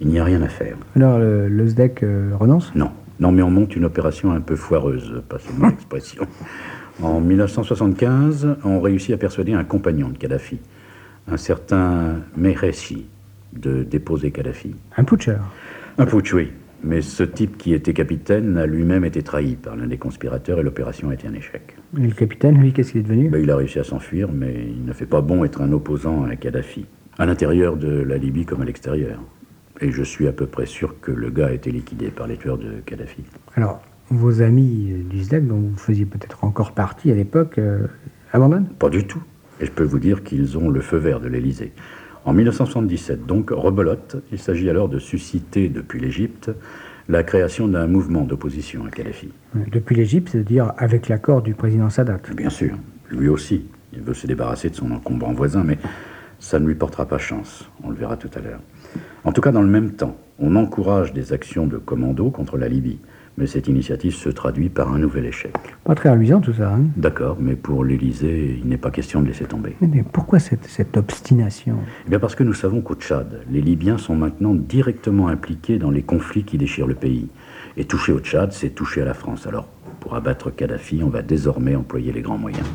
il 0.00 0.08
n'y 0.08 0.18
a 0.18 0.24
rien 0.24 0.42
à 0.42 0.48
faire. 0.48 0.76
Alors 0.96 1.18
le, 1.18 1.48
le 1.48 1.66
SDEC 1.66 2.02
euh, 2.02 2.32
renonce? 2.38 2.72
Non, 2.74 2.90
non, 3.20 3.32
mais 3.32 3.42
on 3.42 3.50
monte 3.50 3.76
une 3.76 3.84
opération 3.84 4.32
un 4.32 4.40
peu 4.40 4.56
foireuse, 4.56 5.22
passez-moi 5.28 5.70
l'expression. 5.70 6.26
En 7.02 7.20
1975, 7.20 8.56
on 8.64 8.80
réussit 8.80 9.14
à 9.14 9.16
persuader 9.16 9.54
un 9.54 9.64
compagnon 9.64 10.10
de 10.10 10.18
Kadhafi, 10.18 10.58
un 11.28 11.36
certain 11.36 12.16
Meheshi, 12.36 13.06
de 13.58 13.82
déposer 13.82 14.30
Kadhafi. 14.30 14.74
Un 14.96 15.04
putscheur. 15.04 15.40
Un 15.98 16.06
putsch, 16.06 16.32
oui. 16.32 16.50
Mais 16.82 17.00
ce 17.00 17.22
type 17.22 17.56
qui 17.56 17.72
était 17.72 17.94
capitaine 17.94 18.58
a 18.58 18.66
lui-même 18.66 19.04
été 19.06 19.22
trahi 19.22 19.56
par 19.56 19.74
l'un 19.74 19.86
des 19.86 19.96
conspirateurs 19.96 20.60
et 20.60 20.62
l'opération 20.62 21.08
a 21.08 21.14
été 21.14 21.26
un 21.26 21.32
échec. 21.32 21.76
Et 21.98 22.06
le 22.06 22.12
capitaine, 22.12 22.58
lui, 22.60 22.72
qu'est-ce 22.72 22.92
qu'il 22.92 23.00
est 23.00 23.04
devenu? 23.04 23.30
Ben, 23.30 23.42
il 23.42 23.50
a 23.50 23.56
réussi 23.56 23.78
à 23.78 23.84
s'enfuir, 23.84 24.28
mais 24.32 24.66
il 24.68 24.84
ne 24.84 24.92
fait 24.92 25.06
pas 25.06 25.22
bon 25.22 25.44
être 25.44 25.62
un 25.62 25.72
opposant 25.72 26.24
à 26.24 26.36
Kadhafi, 26.36 26.84
à 27.18 27.24
l'intérieur 27.24 27.76
de 27.76 27.88
la 27.88 28.18
Libye 28.18 28.44
comme 28.44 28.60
à 28.60 28.66
l'extérieur. 28.66 29.18
Et 29.80 29.92
je 29.92 30.02
suis 30.02 30.28
à 30.28 30.32
peu 30.32 30.46
près 30.46 30.66
sûr 30.66 31.00
que 31.00 31.10
le 31.10 31.30
gars 31.30 31.46
a 31.46 31.52
été 31.52 31.70
liquidé 31.70 32.08
par 32.08 32.26
les 32.26 32.36
tueurs 32.36 32.58
de 32.58 32.80
Kadhafi. 32.84 33.24
Alors, 33.54 33.80
vos 34.10 34.42
amis 34.42 34.92
euh, 34.92 35.02
du 35.08 35.22
SDEC, 35.22 35.46
dont 35.46 35.58
vous 35.58 35.76
faisiez 35.78 36.04
peut-être 36.04 36.44
encore 36.44 36.72
partie 36.72 37.10
à 37.10 37.14
l'époque, 37.14 37.58
euh, 37.58 37.86
abandonnent? 38.32 38.68
Pas 38.78 38.90
du 38.90 39.06
tout. 39.06 39.22
Et 39.60 39.66
je 39.66 39.70
peux 39.70 39.84
vous 39.84 39.98
dire 39.98 40.22
qu'ils 40.22 40.58
ont 40.58 40.68
le 40.68 40.80
feu 40.80 40.98
vert 40.98 41.20
de 41.20 41.28
l'Élysée. 41.28 41.72
En 42.24 42.32
1977, 42.32 43.26
donc, 43.26 43.50
rebelote, 43.50 44.16
il 44.32 44.38
s'agit 44.38 44.70
alors 44.70 44.88
de 44.88 44.98
susciter 44.98 45.68
depuis 45.68 46.00
l'Égypte 46.00 46.50
la 47.08 47.22
création 47.22 47.68
d'un 47.68 47.86
mouvement 47.86 48.22
d'opposition 48.22 48.86
à 48.86 48.90
Kadhafi. 48.90 49.28
Depuis 49.70 49.94
l'Égypte, 49.94 50.30
c'est-à-dire 50.32 50.72
avec 50.78 51.08
l'accord 51.08 51.42
du 51.42 51.54
président 51.54 51.90
Sadat. 51.90 52.18
Bien 52.34 52.48
sûr, 52.48 52.76
lui 53.10 53.28
aussi, 53.28 53.66
il 53.92 54.00
veut 54.00 54.14
se 54.14 54.26
débarrasser 54.26 54.70
de 54.70 54.74
son 54.74 54.90
encombrant 54.90 55.34
voisin, 55.34 55.64
mais 55.64 55.78
ça 56.38 56.58
ne 56.58 56.66
lui 56.66 56.74
portera 56.74 57.06
pas 57.06 57.18
chance, 57.18 57.68
on 57.82 57.90
le 57.90 57.96
verra 57.96 58.16
tout 58.16 58.30
à 58.34 58.40
l'heure. 58.40 58.60
En 59.24 59.32
tout 59.32 59.42
cas, 59.42 59.52
dans 59.52 59.62
le 59.62 59.68
même 59.68 59.92
temps, 59.92 60.16
on 60.38 60.56
encourage 60.56 61.12
des 61.12 61.34
actions 61.34 61.66
de 61.66 61.76
commando 61.76 62.30
contre 62.30 62.56
la 62.56 62.68
Libye, 62.68 62.98
Mais 63.36 63.46
cette 63.46 63.66
initiative 63.66 64.14
se 64.14 64.28
traduit 64.28 64.68
par 64.68 64.92
un 64.92 64.98
nouvel 64.98 65.26
échec. 65.26 65.52
Pas 65.84 65.94
très 65.94 66.08
amusant 66.08 66.40
tout 66.40 66.52
ça. 66.52 66.72
Hein 66.72 66.84
D'accord, 66.96 67.36
mais 67.40 67.56
pour 67.56 67.84
l'Élysée, 67.84 68.58
il 68.62 68.68
n'est 68.68 68.76
pas 68.78 68.90
question 68.90 69.22
de 69.22 69.26
laisser 69.26 69.44
tomber. 69.44 69.74
mais, 69.80 69.88
mais 69.92 70.04
pourquoi 70.04 70.38
cette, 70.38 70.64
cette 70.66 70.96
obstination? 70.96 71.76
Eh 72.06 72.10
bien 72.10 72.20
parce 72.20 72.34
que 72.36 72.44
nous 72.44 72.54
savons 72.54 72.80
qu'au 72.80 72.94
Tchad, 72.94 73.40
les 73.50 73.60
Libyens 73.60 73.98
sont 73.98 74.14
maintenant 74.14 74.54
directement 74.54 75.28
impliqués 75.28 75.78
dans 75.78 75.90
les 75.90 76.02
conflits 76.02 76.44
qui 76.44 76.58
déchirent 76.58 76.86
le 76.86 76.94
pays. 76.94 77.28
Et 77.76 77.84
toucher 77.84 78.12
au 78.12 78.20
Tchad, 78.20 78.52
c'est 78.52 78.70
toucher 78.70 79.02
à 79.02 79.04
la 79.04 79.14
France. 79.14 79.46
Alors, 79.48 79.66
pour 79.98 80.14
abattre 80.14 80.54
Kadhafi, 80.54 81.02
on 81.02 81.08
va 81.08 81.22
désormais 81.22 81.74
employer 81.74 82.12
les 82.12 82.22
grands 82.22 82.38
moyens. 82.38 82.66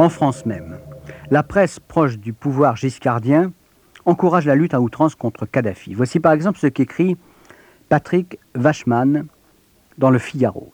En 0.00 0.08
France 0.08 0.46
même, 0.46 0.78
la 1.30 1.42
presse 1.42 1.78
proche 1.78 2.16
du 2.16 2.32
pouvoir 2.32 2.74
giscardien 2.74 3.52
encourage 4.06 4.46
la 4.46 4.54
lutte 4.54 4.72
à 4.72 4.80
outrance 4.80 5.14
contre 5.14 5.44
Kadhafi. 5.44 5.92
Voici 5.92 6.20
par 6.20 6.32
exemple 6.32 6.58
ce 6.58 6.68
qu'écrit 6.68 7.18
Patrick 7.90 8.38
Vachman 8.54 9.26
dans 9.98 10.08
Le 10.08 10.18
Figaro. 10.18 10.72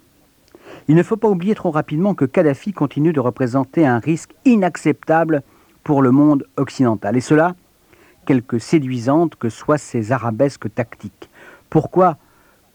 Il 0.86 0.94
ne 0.94 1.02
faut 1.02 1.16
pas 1.16 1.26
oublier 1.26 1.56
trop 1.56 1.72
rapidement 1.72 2.14
que 2.14 2.24
Kadhafi 2.24 2.72
continue 2.72 3.12
de 3.12 3.18
représenter 3.18 3.84
un 3.84 3.98
risque 3.98 4.30
inacceptable 4.44 5.42
pour 5.82 6.02
le 6.02 6.12
monde 6.12 6.46
occidental. 6.56 7.16
Et 7.16 7.20
cela, 7.20 7.56
quelque 8.26 8.60
séduisantes 8.60 9.34
que 9.34 9.48
soient 9.48 9.76
ces 9.76 10.12
arabesques 10.12 10.72
tactiques. 10.72 11.30
Pourquoi 11.68 12.16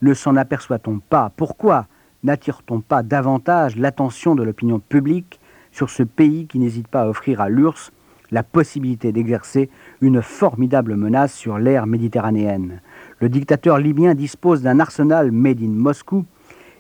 ne 0.01 0.13
s'en 0.13 0.36
aperçoit-on 0.36 1.00
pas? 1.00 1.31
Pourquoi 1.38 1.86
n'attire-t-on 2.24 2.81
pas 2.81 3.03
davantage 3.03 3.77
l'attention 3.77 4.36
de 4.36 4.43
l'opinion 4.43 4.79
publique 4.79 5.39
sur 5.71 5.89
ce 5.89 6.03
pays 6.03 6.47
qui 6.47 6.59
n'hésite 6.59 6.87
pas 6.87 7.03
à 7.03 7.07
offrir 7.07 7.41
à 7.41 7.49
l'URSS 7.49 7.91
la 8.31 8.43
possibilité 8.43 9.11
d'exercer 9.11 9.69
une 9.99 10.21
formidable 10.21 10.95
menace 10.95 11.33
sur 11.33 11.59
l'ère 11.59 11.85
méditerranéenne. 11.85 12.81
Le 13.19 13.29
dictateur 13.29 13.77
libyen 13.77 14.15
dispose 14.15 14.61
d'un 14.61 14.79
arsenal 14.79 15.31
made 15.31 15.61
in 15.61 15.67
Moscou 15.67 16.25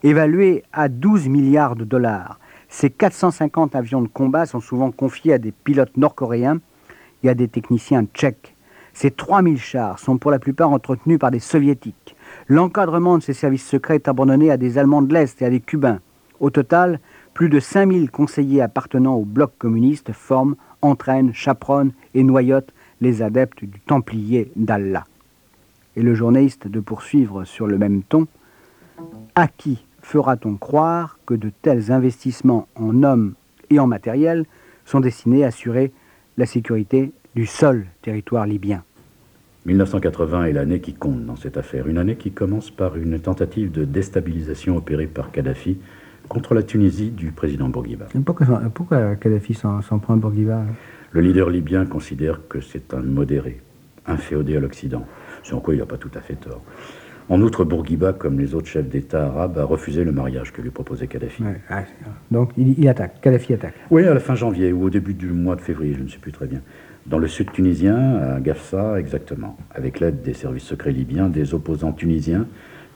évalué 0.03 0.63
à 0.73 0.89
12 0.89 1.27
milliards 1.27 1.75
de 1.75 1.83
dollars. 1.83 2.39
Ces 2.69 2.89
450 2.89 3.75
avions 3.75 4.01
de 4.01 4.07
combat 4.07 4.45
sont 4.45 4.61
souvent 4.61 4.91
confiés 4.91 5.33
à 5.33 5.37
des 5.37 5.51
pilotes 5.51 5.97
nord-coréens 5.97 6.59
et 7.23 7.29
à 7.29 7.33
des 7.33 7.49
techniciens 7.49 8.05
tchèques. 8.05 8.55
Ces 8.93 9.11
3000 9.11 9.57
chars 9.57 9.99
sont 9.99 10.17
pour 10.17 10.31
la 10.31 10.39
plupart 10.39 10.71
entretenus 10.71 11.19
par 11.19 11.31
des 11.31 11.39
soviétiques. 11.39 12.15
L'encadrement 12.47 13.17
de 13.17 13.23
ces 13.23 13.33
services 13.33 13.67
secrets 13.67 13.95
est 13.95 14.07
abandonné 14.07 14.51
à 14.51 14.57
des 14.57 14.77
Allemands 14.77 15.01
de 15.01 15.13
l'Est 15.13 15.41
et 15.41 15.45
à 15.45 15.49
des 15.49 15.59
Cubains. 15.59 15.99
Au 16.39 16.49
total, 16.49 16.99
plus 17.41 17.49
de 17.49 17.59
5000 17.59 18.11
conseillers 18.11 18.61
appartenant 18.61 19.15
au 19.15 19.25
bloc 19.25 19.53
communiste 19.57 20.11
forment, 20.11 20.55
entraînent, 20.83 21.33
chaperonnent 21.33 21.91
et 22.13 22.21
noyotent 22.21 22.71
les 23.01 23.23
adeptes 23.23 23.65
du 23.65 23.79
Templier 23.79 24.51
d'Allah. 24.55 25.05
Et 25.95 26.03
le 26.03 26.13
journaliste 26.13 26.67
de 26.67 26.79
poursuivre 26.79 27.43
sur 27.43 27.65
le 27.65 27.79
même 27.79 28.03
ton 28.03 28.27
À 29.33 29.47
qui 29.47 29.83
fera-t-on 30.03 30.55
croire 30.57 31.17
que 31.25 31.33
de 31.33 31.51
tels 31.63 31.91
investissements 31.91 32.67
en 32.75 33.01
hommes 33.01 33.33
et 33.71 33.79
en 33.79 33.87
matériel 33.87 34.45
sont 34.85 34.99
destinés 34.99 35.43
à 35.43 35.47
assurer 35.47 35.91
la 36.37 36.45
sécurité 36.45 37.11
du 37.33 37.47
seul 37.47 37.87
territoire 38.03 38.45
libyen? 38.45 38.83
1980 39.65 40.45
est 40.45 40.53
l'année 40.53 40.79
qui 40.79 40.93
compte 40.93 41.25
dans 41.25 41.37
cette 41.37 41.57
affaire. 41.57 41.87
Une 41.87 41.97
année 41.97 42.17
qui 42.17 42.29
commence 42.29 42.69
par 42.69 42.97
une 42.97 43.19
tentative 43.19 43.71
de 43.71 43.83
déstabilisation 43.83 44.77
opérée 44.77 45.07
par 45.07 45.31
Kadhafi 45.31 45.79
contre 46.27 46.53
la 46.53 46.63
Tunisie 46.63 47.09
du 47.09 47.31
président 47.31 47.69
Bourguiba. 47.69 48.05
Pourquoi, 48.25 48.45
pourquoi 48.73 49.15
Kadhafi 49.15 49.53
s'en 49.53 49.99
prend 49.99 50.13
à 50.13 50.17
Bourguiba 50.17 50.63
Le 51.11 51.21
leader 51.21 51.49
libyen 51.49 51.85
considère 51.85 52.39
que 52.47 52.61
c'est 52.61 52.93
un 52.93 53.01
modéré, 53.01 53.61
inféodé 54.05 54.57
à 54.57 54.59
l'Occident, 54.59 55.05
sur 55.43 55.61
quoi 55.61 55.73
il 55.73 55.79
n'a 55.79 55.85
pas 55.85 55.97
tout 55.97 56.11
à 56.15 56.21
fait 56.21 56.35
tort. 56.35 56.61
En 57.29 57.41
outre, 57.41 57.63
Bourguiba, 57.63 58.13
comme 58.13 58.39
les 58.39 58.55
autres 58.55 58.67
chefs 58.67 58.89
d'État 58.89 59.27
arabes, 59.27 59.57
a 59.57 59.63
refusé 59.63 60.03
le 60.03 60.11
mariage 60.11 60.51
que 60.51 60.61
lui 60.61 60.69
proposait 60.69 61.07
Kadhafi. 61.07 61.43
Ouais, 61.43 61.61
ah, 61.69 61.83
donc 62.29 62.51
il, 62.57 62.77
il, 62.77 62.87
attaque, 62.89 63.21
Kadhafi 63.21 63.53
attaque. 63.53 63.75
Oui, 63.89 64.05
à 64.05 64.13
la 64.13 64.19
fin 64.19 64.35
janvier 64.35 64.73
ou 64.73 64.83
au 64.83 64.89
début 64.89 65.13
du 65.13 65.27
mois 65.27 65.55
de 65.55 65.61
février, 65.61 65.93
je 65.97 66.03
ne 66.03 66.09
sais 66.09 66.17
plus 66.17 66.31
très 66.33 66.47
bien. 66.47 66.61
Dans 67.05 67.19
le 67.19 67.27
sud 67.27 67.51
tunisien, 67.51 68.17
à 68.17 68.39
Gafsa 68.39 68.99
exactement, 68.99 69.57
avec 69.73 69.99
l'aide 69.99 70.21
des 70.21 70.33
services 70.33 70.63
secrets 70.63 70.91
libyens, 70.91 71.29
des 71.29 71.53
opposants 71.53 71.93
tunisiens 71.93 72.47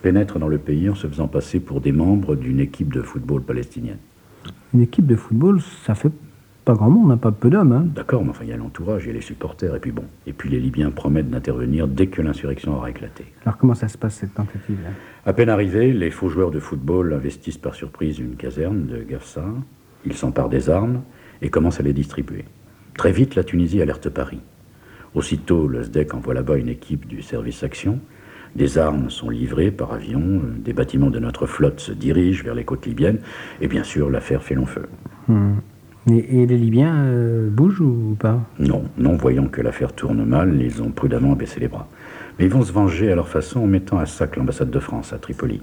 pénètrent 0.05 0.37
dans 0.37 0.47
le 0.47 0.59
pays 0.59 0.87
en 0.87 0.93
se 0.93 1.07
faisant 1.07 1.27
passer 1.27 1.59
pour 1.59 1.81
des 1.81 1.91
membres 1.91 2.35
d'une 2.35 2.59
équipe 2.59 2.93
de 2.93 3.01
football 3.01 3.41
palestinienne. 3.41 3.97
Une 4.75 4.81
équipe 4.83 5.07
de 5.07 5.15
football, 5.15 5.59
ça 5.83 5.95
fait 5.95 6.11
pas 6.63 6.75
grand 6.75 6.91
monde, 6.91 7.11
hein, 7.11 7.17
pas 7.17 7.31
peu 7.31 7.49
d'hommes. 7.49 7.71
Hein. 7.71 7.87
D'accord, 7.95 8.23
mais 8.23 8.29
enfin 8.29 8.43
il 8.43 8.51
y 8.51 8.53
a 8.53 8.57
l'entourage, 8.57 9.05
il 9.05 9.07
y 9.07 9.09
a 9.09 9.13
les 9.15 9.21
supporters, 9.21 9.75
et 9.75 9.79
puis 9.79 9.91
bon. 9.91 10.03
Et 10.27 10.33
puis 10.33 10.47
les 10.51 10.59
Libyens 10.59 10.91
promettent 10.91 11.31
d'intervenir 11.31 11.87
dès 11.87 12.05
que 12.05 12.21
l'insurrection 12.21 12.75
aura 12.75 12.91
éclaté. 12.91 13.25
Alors 13.47 13.57
comment 13.57 13.73
ça 13.73 13.87
se 13.87 13.97
passe 13.97 14.13
cette 14.13 14.35
tentative 14.35 14.77
là? 14.83 14.91
À 15.25 15.33
peine 15.33 15.49
arrivés, 15.49 15.91
les 15.91 16.11
faux 16.11 16.29
joueurs 16.29 16.51
de 16.51 16.59
football 16.59 17.11
investissent 17.11 17.57
par 17.57 17.73
surprise 17.73 18.19
une 18.19 18.35
caserne 18.35 18.85
de 18.85 19.01
Gafsa, 19.01 19.45
ils 20.05 20.13
s'emparent 20.13 20.49
des 20.49 20.69
armes 20.69 21.01
et 21.41 21.49
commencent 21.49 21.79
à 21.79 21.83
les 21.83 21.93
distribuer. 21.93 22.45
Très 22.95 23.11
vite, 23.11 23.33
la 23.33 23.43
Tunisie 23.43 23.81
alerte 23.81 24.09
Paris. 24.09 24.41
Aussitôt, 25.15 25.67
le 25.67 25.81
SDEC 25.81 26.13
envoie 26.13 26.35
là-bas 26.35 26.57
une 26.57 26.69
équipe 26.69 27.07
du 27.07 27.23
service 27.23 27.63
action. 27.63 27.99
Des 28.55 28.77
armes 28.77 29.09
sont 29.09 29.29
livrées 29.29 29.71
par 29.71 29.93
avion, 29.93 30.41
des 30.59 30.71
bâtiments 30.71 31.09
de 31.09 31.19
notre 31.19 31.45
flotte 31.45 31.81
se 31.81 31.91
dirigent 31.91 32.43
vers 32.43 32.55
les 32.55 32.63
côtes 32.63 32.85
libyennes, 32.85 33.19
et 33.59 33.67
bien 33.67 33.83
sûr, 33.83 34.09
l'affaire 34.09 34.43
fait 34.43 34.55
long 34.55 34.65
feu. 34.65 34.87
Hmm. 35.27 35.55
Et, 36.09 36.43
et, 36.43 36.45
les 36.45 36.57
Libyens 36.57 37.05
euh, 37.05 37.49
bougent 37.49 37.81
ou 37.81 38.15
pas? 38.19 38.39
Non, 38.59 38.83
non, 38.97 39.17
voyant 39.17 39.47
que 39.47 39.61
l'affaire 39.61 39.91
tourne 39.91 40.23
mal, 40.23 40.61
ils 40.61 40.83
ont 40.83 40.91
prudemment 40.91 41.33
baissé 41.33 41.59
les 41.59 41.67
bras. 41.67 41.87
Mais 42.37 42.45
ils 42.45 42.51
vont 42.51 42.61
se 42.61 42.71
venger 42.71 43.11
à 43.11 43.15
leur 43.15 43.27
façon 43.27 43.61
en 43.61 43.67
mettant 43.67 43.97
à 43.97 44.05
sac 44.05 44.35
l'ambassade 44.35 44.69
de 44.69 44.79
France 44.79 45.13
à 45.13 45.17
Tripoli. 45.17 45.61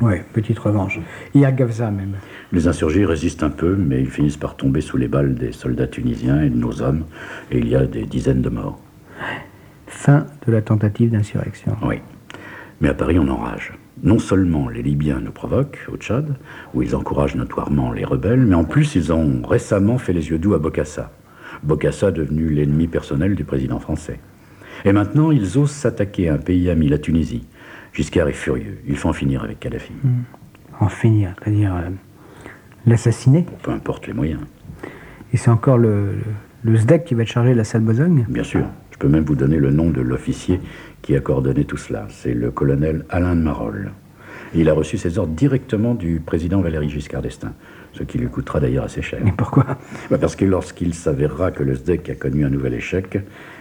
Oui, 0.00 0.16
petite 0.32 0.58
revanche. 0.58 0.98
Et 1.34 1.44
à 1.44 1.52
Gafsa 1.52 1.90
même. 1.90 2.14
Les 2.52 2.68
insurgés 2.68 3.04
résistent 3.04 3.42
un 3.42 3.50
peu, 3.50 3.76
mais 3.76 4.00
ils 4.00 4.10
finissent 4.10 4.36
par 4.36 4.56
tomber 4.56 4.80
sous 4.80 4.96
les 4.96 5.08
balles 5.08 5.34
des 5.34 5.52
soldats 5.52 5.86
tunisiens 5.86 6.42
et 6.42 6.50
de 6.50 6.56
nos 6.56 6.82
hommes, 6.82 7.04
et 7.50 7.58
il 7.58 7.68
y 7.68 7.76
a 7.76 7.86
des 7.86 8.04
dizaines 8.04 8.42
de 8.42 8.48
morts. 8.48 8.80
Fin 9.86 10.26
de 10.46 10.52
la 10.52 10.62
tentative 10.62 11.10
d'insurrection. 11.10 11.76
Oui. 11.82 12.00
Mais 12.80 12.88
à 12.88 12.94
Paris, 12.94 13.18
on 13.18 13.28
enrage. 13.28 13.72
Non 14.02 14.18
seulement 14.18 14.68
les 14.68 14.82
Libyens 14.82 15.20
nous 15.20 15.32
provoquent 15.32 15.86
au 15.90 15.96
Tchad, 15.96 16.36
où 16.74 16.82
ils 16.82 16.94
encouragent 16.94 17.34
notoirement 17.34 17.92
les 17.92 18.04
rebelles, 18.04 18.44
mais 18.44 18.54
en 18.54 18.64
plus 18.64 18.94
ils 18.94 19.12
ont 19.12 19.40
récemment 19.46 19.96
fait 19.96 20.12
les 20.12 20.28
yeux 20.28 20.38
doux 20.38 20.54
à 20.54 20.58
Bokassa. 20.58 21.12
Bokassa 21.62 22.10
devenu 22.10 22.50
l'ennemi 22.50 22.88
personnel 22.88 23.34
du 23.34 23.44
président 23.44 23.78
français. 23.78 24.20
Et 24.84 24.92
maintenant, 24.92 25.30
ils 25.30 25.56
osent 25.56 25.70
s'attaquer 25.70 26.28
à 26.28 26.34
un 26.34 26.38
pays 26.38 26.68
ami, 26.68 26.88
la 26.88 26.98
Tunisie. 26.98 27.46
Giscard 27.94 28.28
est 28.28 28.32
furieux. 28.32 28.78
Il 28.86 28.96
faut 28.96 29.08
en 29.08 29.14
finir 29.14 29.42
avec 29.42 29.60
Kadhafi. 29.60 29.92
Mmh. 29.92 30.10
En 30.80 30.88
finir, 30.88 31.34
c'est-à-dire 31.38 31.74
euh, 31.74 31.88
l'assassiner 32.86 33.46
Peu 33.62 33.70
importe 33.70 34.06
les 34.06 34.12
moyens. 34.12 34.42
Et 35.32 35.38
c'est 35.38 35.50
encore 35.50 35.78
le, 35.78 36.12
le, 36.64 36.72
le, 36.72 36.76
SDEC 36.76 37.04
qui 37.04 37.14
va 37.14 37.22
être 37.22 37.28
chargé 37.28 37.52
de 37.52 37.56
la 37.56 37.64
salle 37.64 37.80
besogne 37.80 38.26
Bien 38.28 38.42
sûr. 38.42 38.66
Je 38.90 38.98
peux 38.98 39.08
même 39.08 39.24
vous 39.24 39.34
donner 39.34 39.56
le 39.56 39.70
nom 39.70 39.90
de 39.90 40.02
l'officier 40.02 40.60
qui 41.06 41.14
a 41.14 41.20
coordonné 41.20 41.64
tout 41.64 41.76
cela. 41.76 42.08
C'est 42.10 42.34
le 42.34 42.50
colonel 42.50 43.04
Alain 43.10 43.36
de 43.36 43.40
Marolles. 43.40 43.92
Il 44.54 44.68
a 44.68 44.72
reçu 44.72 44.98
ses 44.98 45.18
ordres 45.18 45.34
directement 45.34 45.94
du 45.94 46.18
président 46.18 46.60
Valéry 46.60 46.88
Giscard 46.88 47.22
d'Estaing, 47.22 47.52
ce 47.92 48.02
qui 48.02 48.18
lui 48.18 48.26
coûtera 48.26 48.58
d'ailleurs 48.58 48.84
assez 48.84 49.02
cher. 49.02 49.20
Mais 49.24 49.32
pourquoi 49.36 49.64
bah 50.10 50.18
Parce 50.18 50.34
que 50.34 50.44
lorsqu'il 50.44 50.94
s'avérera 50.94 51.52
que 51.52 51.62
le 51.62 51.76
SDEC 51.76 52.10
a 52.10 52.14
connu 52.16 52.44
un 52.44 52.50
nouvel 52.50 52.74
échec, 52.74 53.20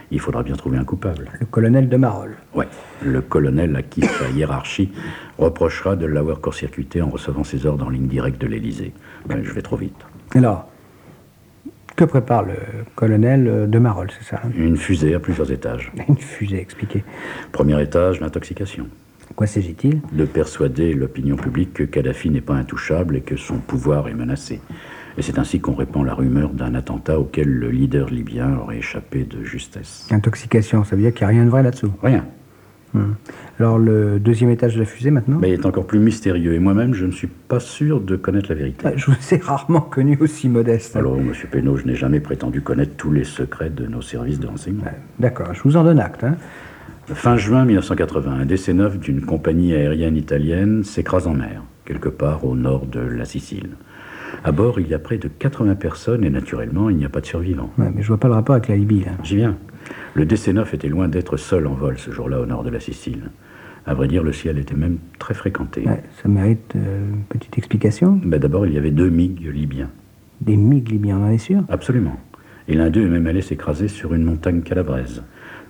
il 0.09 0.19
faudra 0.19 0.41
bien 0.41 0.55
trouver 0.55 0.79
un 0.79 0.83
coupable. 0.85 1.29
Le 1.39 1.45
colonel 1.45 1.87
de 1.87 1.97
Marolles. 1.97 2.35
Oui, 2.55 2.65
le 3.03 3.21
colonel 3.21 3.75
à 3.75 3.83
qui 3.83 4.01
sa 4.01 4.27
hiérarchie 4.29 4.91
reprochera 5.37 5.95
de 5.95 6.07
l'avoir 6.07 6.41
court-circuité 6.41 7.03
en 7.03 7.09
recevant 7.09 7.43
ses 7.43 7.67
ordres 7.67 7.85
en 7.85 7.89
ligne 7.89 8.07
directe 8.07 8.41
de 8.41 8.47
l'Élysée. 8.47 8.91
Ben, 9.27 9.43
je 9.43 9.51
vais 9.51 9.61
trop 9.61 9.77
vite. 9.77 10.03
Alors, 10.33 10.67
que 11.95 12.05
prépare 12.05 12.43
le 12.43 12.55
colonel 12.95 13.69
de 13.69 13.79
Marolles, 13.79 14.11
c'est 14.19 14.35
ça 14.35 14.41
Une 14.55 14.77
fusée 14.77 15.15
à 15.15 15.19
plusieurs 15.19 15.51
étages. 15.51 15.91
Une 16.09 16.17
fusée, 16.17 16.59
expliquez. 16.59 17.03
Premier 17.51 17.81
étage, 17.81 18.19
l'intoxication. 18.19 18.87
Quoi 19.35 19.47
s'agit-il? 19.47 20.01
De 20.11 20.25
persuader 20.25 20.93
l'opinion 20.93 21.35
publique 21.35 21.73
que 21.73 21.83
Kadhafi 21.83 22.29
n'est 22.29 22.41
pas 22.41 22.53
intouchable 22.53 23.17
et 23.17 23.21
que 23.21 23.35
son 23.35 23.57
pouvoir 23.57 24.07
est 24.07 24.13
menacé. 24.13 24.61
Et 25.17 25.21
c'est 25.21 25.39
ainsi 25.39 25.59
qu'on 25.59 25.73
répand 25.75 26.05
la 26.05 26.13
rumeur 26.13 26.49
d'un 26.49 26.75
attentat 26.75 27.19
auquel 27.19 27.47
le 27.47 27.69
leader 27.71 28.09
libyen 28.09 28.57
aurait 28.57 28.77
échappé 28.77 29.23
de 29.23 29.43
justesse. 29.43 30.07
Intoxication, 30.11 30.83
ça 30.83 30.95
veut 30.95 31.01
dire 31.01 31.13
qu'il 31.13 31.25
n'y 31.25 31.33
a 31.33 31.35
rien 31.35 31.45
de 31.45 31.49
vrai 31.49 31.63
là-dessous? 31.63 31.91
Rien. 32.03 32.25
Alors 33.59 33.79
le 33.79 34.19
deuxième 34.19 34.49
étage 34.49 34.75
de 34.75 34.79
la 34.79 34.85
fusée 34.85 35.11
maintenant 35.11 35.37
Mais 35.41 35.49
il 35.49 35.53
est 35.53 35.65
encore 35.65 35.85
plus 35.87 35.99
mystérieux. 35.99 36.53
Et 36.53 36.59
moi-même, 36.59 36.93
je 36.93 37.05
ne 37.05 37.11
suis 37.11 37.27
pas 37.27 37.59
sûr 37.59 38.01
de 38.01 38.15
connaître 38.15 38.49
la 38.49 38.55
vérité. 38.55 38.85
Ah, 38.87 38.91
Je 38.95 39.05
vous 39.11 39.15
ai 39.33 39.37
rarement 39.37 39.81
connu 39.81 40.17
aussi 40.19 40.49
modeste. 40.49 40.95
Alors, 40.95 41.17
monsieur 41.17 41.47
Pénaud, 41.47 41.77
je 41.77 41.85
n'ai 41.85 41.95
jamais 41.95 42.19
prétendu 42.19 42.61
connaître 42.61 42.95
tous 42.97 43.11
les 43.11 43.23
secrets 43.23 43.69
de 43.69 43.85
nos 43.87 44.01
services 44.01 44.39
de 44.39 44.47
renseignement. 44.47 44.83
Ouais, 44.85 44.99
D'accord, 45.19 45.53
je 45.53 45.61
vous 45.63 45.77
en 45.77 45.83
donne 45.83 45.99
acte. 45.99 46.23
hein. 46.23 46.35
Fin 47.07 47.37
juin 47.37 47.65
1980, 47.65 48.31
un 48.31 48.45
DC-9 48.45 48.97
d'une 48.97 49.21
compagnie 49.21 49.73
aérienne 49.75 50.17
italienne 50.17 50.83
s'écrase 50.83 51.27
en 51.27 51.35
mer, 51.35 51.61
quelque 51.85 52.09
part 52.09 52.45
au 52.45 52.55
nord 52.55 52.87
de 52.87 52.99
la 52.99 53.25
Sicile. 53.25 53.69
À 54.43 54.51
bord, 54.51 54.79
il 54.79 54.87
y 54.87 54.93
a 54.95 54.99
près 54.99 55.17
de 55.19 55.27
80 55.27 55.75
personnes 55.75 56.23
et 56.23 56.29
naturellement, 56.31 56.89
il 56.89 56.97
n'y 56.97 57.05
a 57.05 57.09
pas 57.09 57.21
de 57.21 57.25
survivants. 57.27 57.69
Ouais, 57.77 57.91
mais 57.95 58.01
je 58.01 58.07
vois 58.07 58.19
pas 58.19 58.27
le 58.27 58.33
rapport 58.33 58.55
avec 58.55 58.67
la 58.69 58.75
Libye. 58.75 59.05
J'y 59.23 59.35
viens. 59.37 59.55
Le 60.15 60.25
DC-9 60.25 60.73
était 60.73 60.87
loin 60.87 61.09
d'être 61.09 61.35
seul 61.35 61.67
en 61.67 61.73
vol 61.73 61.97
ce 61.97 62.09
jour-là 62.09 62.39
au 62.39 62.45
nord 62.45 62.63
de 62.63 62.69
la 62.69 62.79
Sicile. 62.79 63.31
À 63.85 63.93
vrai 63.93 64.07
dire, 64.07 64.23
le 64.23 64.31
ciel 64.31 64.57
était 64.57 64.73
même 64.73 64.97
très 65.19 65.33
fréquenté. 65.33 65.81
Ouais, 65.85 66.01
ça 66.23 66.29
mérite 66.29 66.73
euh, 66.77 67.09
une 67.09 67.23
petite 67.23 67.57
explication. 67.57 68.17
Ben, 68.23 68.39
D'abord, 68.39 68.65
il 68.65 68.73
y 68.73 68.77
avait 68.77 68.91
deux 68.91 69.09
MiG 69.09 69.41
libyens. 69.53 69.89
Des 70.39 70.55
MiG 70.55 70.87
libyens, 70.89 71.17
on 71.19 71.25
en 71.25 71.31
est 71.31 71.37
sûr? 71.37 71.63
Absolument. 71.67 72.17
Et 72.69 72.75
l'un 72.75 72.89
d'eux 72.89 73.05
est 73.05 73.09
même 73.09 73.27
allé 73.27 73.41
s'écraser 73.41 73.89
sur 73.89 74.13
une 74.13 74.23
montagne 74.23 74.61
calabraise. 74.61 75.21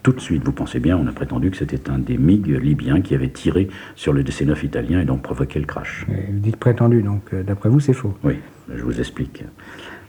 Tout 0.03 0.11
de 0.11 0.19
suite, 0.21 0.43
vous 0.45 0.51
pensez 0.51 0.79
bien, 0.79 0.95
on 0.95 1.07
a 1.07 1.11
prétendu 1.11 1.49
que 1.49 1.57
c'était 1.57 1.89
un 1.89 1.97
des 1.97 2.19
MiG 2.19 2.45
libyens 2.45 3.01
qui 3.01 3.15
avait 3.15 3.29
tiré 3.29 3.67
sur 3.95 4.13
le 4.13 4.21
DC-9 4.21 4.63
italien 4.63 5.01
et 5.01 5.05
donc 5.05 5.23
provoqué 5.23 5.59
le 5.59 5.65
crash. 5.65 6.05
Vous 6.07 6.39
dites 6.39 6.57
prétendu, 6.57 7.01
donc 7.01 7.33
euh, 7.33 7.41
d'après 7.41 7.69
vous, 7.69 7.79
c'est 7.79 7.93
faux. 7.93 8.13
Oui, 8.23 8.35
je 8.71 8.83
vous 8.83 8.99
explique. 8.99 9.43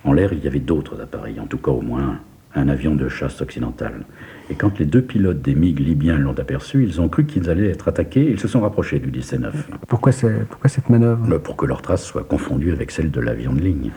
En 0.04 0.12
l'air, 0.12 0.34
il 0.34 0.44
y 0.44 0.46
avait 0.46 0.60
d'autres 0.60 1.00
appareils, 1.00 1.40
en 1.40 1.46
tout 1.46 1.56
cas 1.56 1.70
au 1.70 1.80
moins 1.80 2.02
un 2.02 2.20
avion 2.68 2.94
de 2.94 3.08
chasse 3.08 3.40
occidental. 3.40 4.04
Et 4.50 4.54
quand 4.54 4.78
les 4.78 4.86
deux 4.86 5.02
pilotes 5.02 5.42
des 5.42 5.54
MiG 5.54 5.80
libyens 5.80 6.16
l'ont 6.18 6.38
aperçu, 6.38 6.84
ils 6.84 7.00
ont 7.00 7.08
cru 7.08 7.26
qu'ils 7.26 7.50
allaient 7.50 7.68
être 7.70 7.88
attaqués 7.88 8.22
et 8.22 8.30
ils 8.30 8.40
se 8.40 8.48
sont 8.48 8.60
rapprochés 8.60 8.98
du 8.98 9.10
DC-9 9.10 9.50
Pourquoi, 9.88 10.12
pourquoi 10.48 10.68
cette 10.68 10.88
manœuvre? 10.88 11.26
Le- 11.28 11.38
pour 11.38 11.56
que 11.56 11.66
leur 11.66 11.82
trace 11.82 12.04
soit 12.04 12.24
confondue 12.24 12.72
avec 12.72 12.90
celle 12.90 13.10
de 13.10 13.20
l'avion 13.20 13.52
de 13.52 13.60
ligne. 13.60 13.90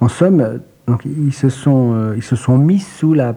En 0.00 0.08
somme, 0.08 0.40
euh, 0.40 0.58
donc, 0.86 1.04
ils, 1.04 1.32
se 1.34 1.48
sont, 1.48 1.92
euh, 1.94 2.14
ils 2.16 2.22
se 2.22 2.36
sont 2.36 2.56
mis 2.58 2.78
sous 2.78 3.12
la 3.14 3.34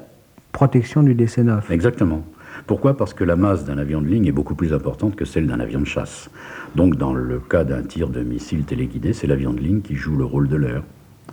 protection 0.52 1.02
du 1.04 1.16
DC-9. 1.16 1.62
Exactement. 1.72 2.24
Pourquoi? 2.68 2.96
Parce 2.96 3.14
que 3.14 3.24
la 3.24 3.36
masse 3.36 3.66
d'un 3.66 3.78
avion 3.80 4.02
de 4.02 4.08
ligne 4.08 4.28
est 4.28 4.32
beaucoup 4.32 4.54
plus 4.56 4.72
importante 4.74 5.16
que 5.16 5.26
celle 5.26 5.48
d'un 5.48 5.60
avion 5.60 5.80
de 5.80 5.86
chasse. 5.86 6.30
Donc, 6.76 6.96
dans 6.96 7.14
le 7.14 7.40
cas 7.40 7.64
d'un 7.64 7.82
tir 7.82 8.08
de 8.10 8.22
missile 8.22 8.64
téléguidé, 8.64 9.14
c'est 9.14 9.26
l'avion 9.28 9.52
de 9.54 9.60
ligne 9.60 9.82
qui 9.82 9.96
joue 9.96 10.16
le 10.16 10.26
rôle 10.26 10.48
de 10.48 10.56
l'heure. 10.58 10.84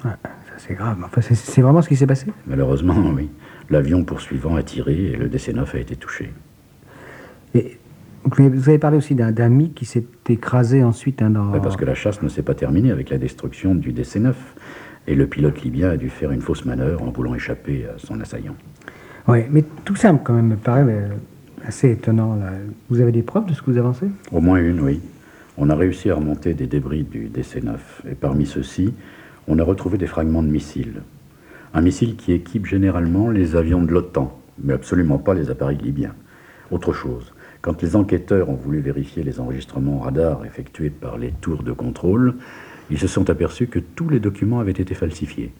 Ouais, 0.04 0.12
c'est 0.58 0.74
grave. 0.74 0.98
Enfin, 1.04 1.20
c'est- 1.20 1.62
vraiment 1.62 1.82
ce 1.82 1.88
qui 1.88 1.96
s'est 1.96 2.06
passé 2.06 2.26
Malheureusement, 2.46 2.94
oui. 3.14 3.30
L'avion 3.70 4.04
poursuivant 4.04 4.56
a 4.56 4.62
tiré 4.62 4.94
et 4.94 5.16
le 5.16 5.28
DC-9 5.28 5.74
a 5.74 5.78
été 5.78 5.96
touché. 5.96 6.32
Et, 7.54 7.78
vous 8.24 8.68
avez 8.68 8.78
parlé 8.78 8.98
aussi 8.98 9.14
d'un 9.14 9.48
MiG 9.48 9.72
qui 9.72 9.86
s'est 9.86 10.04
écrasé 10.28 10.82
ensuite 10.82 11.22
hein, 11.22 11.30
dans... 11.30 11.52
Parce 11.60 11.76
que 11.76 11.84
la 11.84 11.94
chasse 11.94 12.20
ne 12.20 12.28
s'est 12.28 12.42
pas 12.42 12.54
terminée 12.54 12.90
avec 12.90 13.08
la 13.10 13.16
destruction 13.16 13.74
du 13.74 13.92
DC-9. 13.92 14.34
Et 15.06 15.14
le 15.14 15.26
pilote 15.26 15.62
libyen 15.62 15.90
a 15.90 15.96
dû 15.96 16.10
faire 16.10 16.32
une 16.32 16.42
fausse 16.42 16.66
manœuvre 16.66 17.02
en 17.02 17.10
voulant 17.10 17.34
échapper 17.34 17.86
à 17.86 17.98
son 17.98 18.20
assaillant. 18.20 18.54
Oui, 19.26 19.44
mais 19.50 19.64
tout 19.84 19.96
ça 19.96 20.12
quand 20.12 20.34
même 20.34 20.48
me 20.48 20.56
paraît 20.56 20.84
euh, 20.86 21.08
assez 21.64 21.90
étonnant. 21.90 22.34
Là. 22.34 22.50
Vous 22.90 23.00
avez 23.00 23.12
des 23.12 23.22
preuves 23.22 23.46
de 23.46 23.54
ce 23.54 23.62
que 23.62 23.70
vous 23.70 23.78
avancez? 23.78 24.06
Au 24.32 24.40
moins 24.40 24.58
une, 24.58 24.80
oui. 24.80 25.00
On 25.56 25.70
a 25.70 25.74
réussi 25.74 26.10
à 26.10 26.14
remonter 26.14 26.52
des 26.54 26.66
débris 26.66 27.04
du 27.04 27.28
DC-9. 27.28 27.76
Et 28.10 28.14
parmi 28.14 28.44
ceux-ci, 28.44 28.92
on 29.48 29.58
a 29.58 29.64
retrouvé 29.64 29.98
des 29.98 30.06
fragments 30.06 30.42
de 30.42 30.48
missiles. 30.48 31.02
Un 31.74 31.80
missile 31.80 32.16
qui 32.16 32.32
équipe 32.32 32.66
généralement 32.66 33.30
les 33.30 33.56
avions 33.56 33.82
de 33.82 33.92
l'OTAN, 33.92 34.38
mais 34.62 34.72
absolument 34.74 35.18
pas 35.18 35.34
les 35.34 35.50
appareils 35.50 35.78
libyens. 35.78 36.14
Autre 36.70 36.92
chose, 36.92 37.32
quand 37.62 37.82
les 37.82 37.96
enquêteurs 37.96 38.48
ont 38.50 38.54
voulu 38.54 38.80
vérifier 38.80 39.22
les 39.22 39.40
enregistrements 39.40 39.98
radar 40.00 40.44
effectués 40.44 40.90
par 40.90 41.18
les 41.18 41.32
tours 41.32 41.62
de 41.62 41.72
contrôle, 41.72 42.34
ils 42.90 42.98
se 42.98 43.06
sont 43.06 43.28
aperçus 43.30 43.66
que 43.66 43.78
tous 43.78 44.08
les 44.08 44.20
documents 44.20 44.60
avaient 44.60 44.70
été 44.72 44.94
falsifiés. 44.94 45.52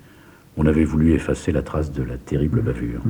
On 0.57 0.66
avait 0.66 0.85
voulu 0.85 1.12
effacer 1.12 1.52
la 1.52 1.62
trace 1.62 1.92
de 1.92 2.02
la 2.02 2.16
terrible 2.16 2.61
bavure. 2.62 3.00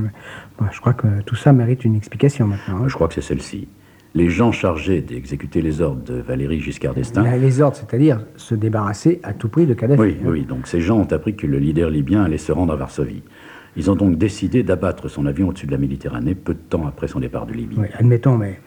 Bon, 0.58 0.66
Je 0.70 0.80
crois 0.80 0.92
que 0.92 1.22
tout 1.22 1.36
ça 1.36 1.52
mérite 1.52 1.84
une 1.84 1.96
explication 1.96 2.46
maintenant. 2.46 2.82
hein. 2.84 2.88
Je 2.88 2.94
crois 2.94 3.08
que 3.08 3.14
c'est 3.14 3.20
celle-ci. 3.22 3.68
Les 4.14 4.30
gens 4.30 4.52
chargés 4.52 5.00
d'exécuter 5.00 5.60
les 5.60 5.80
ordres 5.80 6.02
de 6.02 6.14
Valéry 6.14 6.60
Giscard 6.60 6.94
d'Estaing 6.94 7.22
Là, 7.22 7.36
Les 7.36 7.60
ordres, 7.60 7.76
c'est-à-dire 7.76 8.20
se 8.36 8.54
débarrasser 8.54 9.20
à 9.22 9.32
tout 9.32 9.48
prix 9.48 9.66
de 9.66 9.74
Kadhafi. 9.74 10.00
Oui, 10.00 10.16
hein. 10.20 10.28
oui. 10.28 10.44
Donc 10.44 10.66
ces 10.66 10.80
gens 10.80 10.98
ont 10.98 11.12
appris 11.12 11.36
que 11.36 11.46
le 11.46 11.58
leader 11.58 11.90
libyen 11.90 12.24
allait 12.24 12.38
se 12.38 12.52
rendre 12.52 12.72
à 12.72 12.76
Varsovie. 12.76 13.22
Ils 13.76 13.90
ont 13.90 13.96
donc 13.96 14.16
décidé 14.16 14.62
d'abattre 14.62 15.08
son 15.08 15.26
avion 15.26 15.48
au-dessus 15.48 15.66
de 15.66 15.72
la 15.72 15.78
Méditerranée 15.78 16.34
peu 16.34 16.54
de 16.54 16.58
temps 16.58 16.86
après 16.86 17.06
son 17.06 17.20
départ 17.20 17.46
de 17.46 17.52
Libye. 17.52 17.76
Oui, 17.78 17.86
admettons, 17.96 18.36
mais 18.36 18.58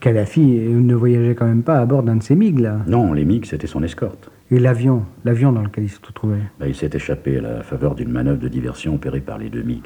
Kadhafi 0.00 0.40
ne 0.40 0.94
voyageait 0.94 1.34
quand 1.34 1.46
même 1.46 1.62
pas 1.62 1.78
à 1.78 1.86
bord 1.86 2.02
d'un 2.02 2.16
de 2.16 2.22
ces 2.22 2.34
MiG, 2.34 2.58
là. 2.58 2.78
Non, 2.88 3.12
les 3.12 3.24
MiG, 3.24 3.46
c'était 3.46 3.66
son 3.66 3.82
escorte. 3.82 4.30
Et 4.50 4.58
l'avion, 4.58 5.04
l'avion 5.24 5.52
dans 5.52 5.62
lequel 5.62 5.84
il 5.84 5.90
se 5.90 6.00
trouvait. 6.00 6.40
Ben, 6.58 6.66
il 6.66 6.74
s'est 6.74 6.90
échappé 6.92 7.38
à 7.38 7.40
la 7.42 7.62
faveur 7.62 7.94
d'une 7.94 8.10
manœuvre 8.10 8.40
de 8.40 8.48
diversion 8.48 8.94
opérée 8.94 9.20
par 9.20 9.38
les 9.38 9.50
deux 9.50 9.62
MiG. 9.62 9.84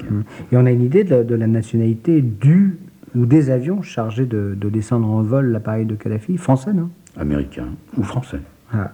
Et 0.51 0.57
on 0.57 0.65
a 0.65 0.71
une 0.71 0.83
idée 0.83 1.03
de 1.03 1.11
la, 1.11 1.23
de 1.23 1.35
la 1.35 1.47
nationalité 1.47 2.21
du 2.21 2.77
ou 3.15 3.25
des 3.25 3.49
avions 3.49 3.81
chargés 3.81 4.25
de, 4.25 4.55
de 4.59 4.69
descendre 4.69 5.07
en 5.09 5.21
vol 5.21 5.47
l'appareil 5.51 5.85
de 5.85 5.95
Kadhafi 5.95 6.37
Français, 6.37 6.73
non? 6.73 6.89
Américains 7.17 7.67
ou 7.97 8.03
français. 8.03 8.39
ah, 8.73 8.91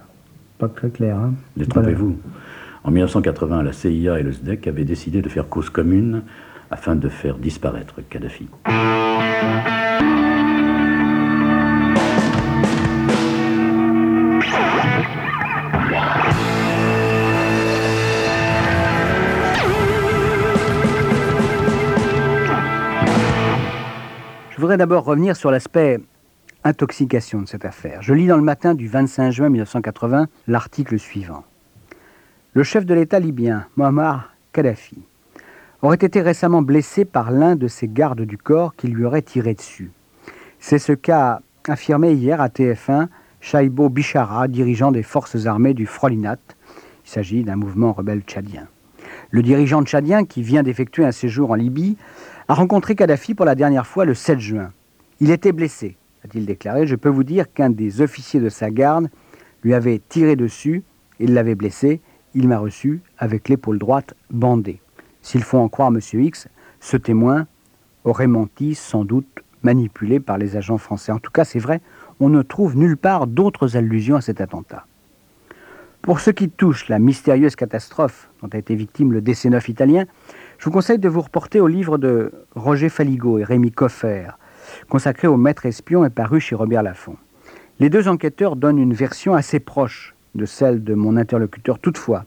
Pas 0.57 0.69
très 0.69 0.89
clair, 0.89 1.17
hein 1.17 1.33
Détrompez-vous. 1.57 2.17
En 2.83 2.91
1980, 2.91 3.63
la 3.63 3.73
CIA 3.73 4.19
et 4.19 4.23
le 4.23 4.31
SDEC 4.31 4.67
avaient 4.67 4.83
décidé 4.85 5.21
de 5.21 5.29
faire 5.29 5.47
cause 5.49 5.69
commune 5.69 6.21
afin 6.71 6.95
de 6.95 7.09
faire 7.09 7.37
disparaître 7.37 7.95
Kadhafi. 8.09 8.47
D'abord 24.77 25.03
revenir 25.03 25.35
sur 25.35 25.51
l'aspect 25.51 25.99
intoxication 26.63 27.41
de 27.41 27.47
cette 27.47 27.65
affaire. 27.65 28.01
Je 28.01 28.13
lis 28.13 28.27
dans 28.27 28.37
le 28.37 28.43
matin 28.43 28.73
du 28.73 28.87
25 28.87 29.31
juin 29.31 29.49
1980 29.49 30.27
l'article 30.47 30.97
suivant. 30.99 31.43
Le 32.53 32.63
chef 32.63 32.85
de 32.85 32.93
l'État 32.93 33.19
libyen, 33.19 33.67
Muammar 33.77 34.33
Kadhafi, 34.53 34.97
aurait 35.81 35.97
été 35.97 36.21
récemment 36.21 36.61
blessé 36.61 37.05
par 37.05 37.31
l'un 37.31 37.55
de 37.55 37.67
ses 37.67 37.87
gardes 37.87 38.21
du 38.21 38.37
corps 38.37 38.75
qui 38.75 38.87
lui 38.87 39.05
aurait 39.05 39.21
tiré 39.21 39.53
dessus. 39.53 39.91
C'est 40.59 40.79
ce 40.79 40.93
qu'a 40.93 41.41
affirmé 41.67 42.13
hier 42.13 42.41
à 42.41 42.47
TF1 42.47 43.07
Shaibo 43.41 43.89
Bishara, 43.89 44.47
dirigeant 44.47 44.91
des 44.91 45.03
forces 45.03 45.45
armées 45.45 45.75
du 45.75 45.85
Frolinat. 45.85 46.39
Il 47.05 47.09
s'agit 47.09 47.43
d'un 47.43 47.55
mouvement 47.55 47.93
rebelle 47.93 48.21
tchadien. 48.21 48.67
Le 49.29 49.43
dirigeant 49.43 49.83
tchadien, 49.83 50.25
qui 50.25 50.41
vient 50.41 50.63
d'effectuer 50.63 51.05
un 51.05 51.11
séjour 51.11 51.51
en 51.51 51.55
Libye, 51.55 51.97
a 52.47 52.53
rencontré 52.53 52.95
Kadhafi 52.95 53.33
pour 53.33 53.45
la 53.45 53.55
dernière 53.55 53.87
fois 53.87 54.05
le 54.05 54.13
7 54.13 54.39
juin. 54.39 54.71
Il 55.19 55.31
était 55.31 55.51
blessé, 55.51 55.97
a-t-il 56.23 56.45
déclaré. 56.45 56.85
Je 56.85 56.95
peux 56.95 57.09
vous 57.09 57.23
dire 57.23 57.51
qu'un 57.51 57.69
des 57.69 58.01
officiers 58.01 58.39
de 58.39 58.49
sa 58.49 58.69
garde 58.69 59.09
lui 59.63 59.73
avait 59.73 59.99
tiré 60.09 60.35
dessus, 60.35 60.83
il 61.19 61.33
l'avait 61.33 61.55
blessé, 61.55 62.01
il 62.35 62.47
m'a 62.47 62.59
reçu 62.59 63.01
avec 63.17 63.49
l'épaule 63.49 63.79
droite 63.79 64.13
bandée. 64.29 64.79
S'il 65.21 65.41
faut 65.41 65.57
en 65.57 65.69
croire 65.69 65.89
M. 65.89 65.99
X, 66.13 66.47
ce 66.79 66.97
témoin 66.97 67.47
aurait 68.03 68.27
menti, 68.27 68.75
sans 68.75 69.05
doute 69.05 69.25
manipulé 69.63 70.19
par 70.19 70.37
les 70.37 70.55
agents 70.55 70.77
français. 70.77 71.11
En 71.11 71.17
tout 71.17 71.31
cas, 71.31 71.45
c'est 71.45 71.59
vrai, 71.59 71.81
on 72.19 72.29
ne 72.29 72.43
trouve 72.43 72.77
nulle 72.77 72.97
part 72.97 73.25
d'autres 73.25 73.75
allusions 73.75 74.17
à 74.17 74.21
cet 74.21 74.39
attentat. 74.39 74.85
Pour 76.03 76.19
ce 76.19 76.29
qui 76.29 76.49
touche 76.49 76.87
la 76.87 76.99
mystérieuse 76.99 77.55
catastrophe 77.55 78.29
dont 78.43 78.49
a 78.53 78.57
été 78.59 78.75
victime 78.75 79.11
le 79.11 79.21
DC-9 79.21 79.71
italien, 79.71 80.05
je 80.57 80.65
vous 80.65 80.71
conseille 80.71 80.99
de 80.99 81.09
vous 81.09 81.21
reporter 81.21 81.59
au 81.59 81.67
livre 81.67 81.97
de 81.97 82.31
Roger 82.55 82.89
Faligo 82.89 83.39
et 83.39 83.43
Rémi 83.43 83.71
Coffer, 83.71 84.29
consacré 84.89 85.27
au 85.27 85.37
maître 85.37 85.65
espion 85.65 86.05
et 86.05 86.09
paru 86.09 86.39
chez 86.39 86.55
Robert 86.55 86.83
Laffont. 86.83 87.17
Les 87.79 87.89
deux 87.89 88.07
enquêteurs 88.07 88.55
donnent 88.55 88.79
une 88.79 88.93
version 88.93 89.33
assez 89.33 89.59
proche 89.59 90.15
de 90.33 90.45
celle 90.45 90.83
de 90.83 90.93
mon 90.93 91.17
interlocuteur. 91.17 91.79
Toutefois, 91.79 92.25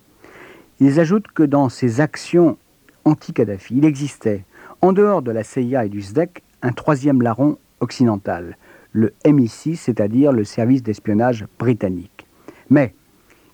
ils 0.80 1.00
ajoutent 1.00 1.28
que 1.28 1.42
dans 1.42 1.68
ces 1.68 2.00
actions 2.00 2.58
anti-Kadhafi, 3.04 3.78
il 3.78 3.84
existait, 3.84 4.44
en 4.82 4.92
dehors 4.92 5.22
de 5.22 5.30
la 5.30 5.42
CIA 5.42 5.86
et 5.86 5.88
du 5.88 6.02
SDEC, 6.02 6.42
un 6.62 6.72
troisième 6.72 7.22
larron 7.22 7.58
occidental, 7.80 8.56
le 8.92 9.14
MI6, 9.24 9.76
c'est-à-dire 9.76 10.32
le 10.32 10.44
service 10.44 10.82
d'espionnage 10.82 11.46
britannique. 11.58 12.26
Mais 12.70 12.94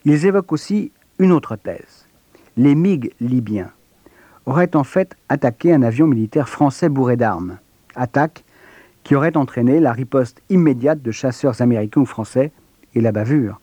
ils 0.05 0.27
évoquent 0.27 0.53
aussi 0.53 0.91
une 1.19 1.33
autre 1.33 1.57
thèse. 1.57 2.07
Les 2.57 2.75
MiG 2.75 3.13
libyens 3.21 3.71
auraient 4.47 4.77
en 4.77 4.85
fait 4.85 5.17
attaqué 5.29 5.73
un 5.73 5.83
avion 5.83 6.07
militaire 6.07 6.49
français 6.49 6.89
bourré 6.89 7.17
d'armes. 7.17 7.59
Attaque 7.95 8.45
qui 9.03 9.15
aurait 9.15 9.37
entraîné 9.37 9.81
la 9.81 9.93
riposte 9.93 10.43
immédiate 10.51 11.03
de 11.03 11.11
chasseurs 11.11 11.61
américains 11.61 12.01
ou 12.01 12.07
français 12.07 12.53
et 12.95 13.01
la 13.01 13.13
bavure 13.13 13.61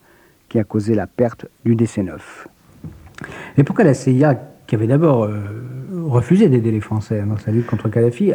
qui 0.48 0.58
a 0.58 0.64
causé 0.64 0.94
la 0.94 1.06
perte 1.06 1.46
du 1.64 1.74
DC-9. 1.74 2.18
Et 3.56 3.64
pourquoi 3.64 3.84
la 3.84 3.94
CIA, 3.94 4.34
qui 4.66 4.74
avait 4.74 4.86
d'abord 4.86 5.24
euh, 5.24 5.40
refusé 6.06 6.48
d'aider 6.48 6.70
les 6.70 6.80
Français 6.80 7.22
dans 7.26 7.38
sa 7.38 7.50
lutte 7.50 7.66
contre 7.66 7.88
Kadhafi, 7.88 8.32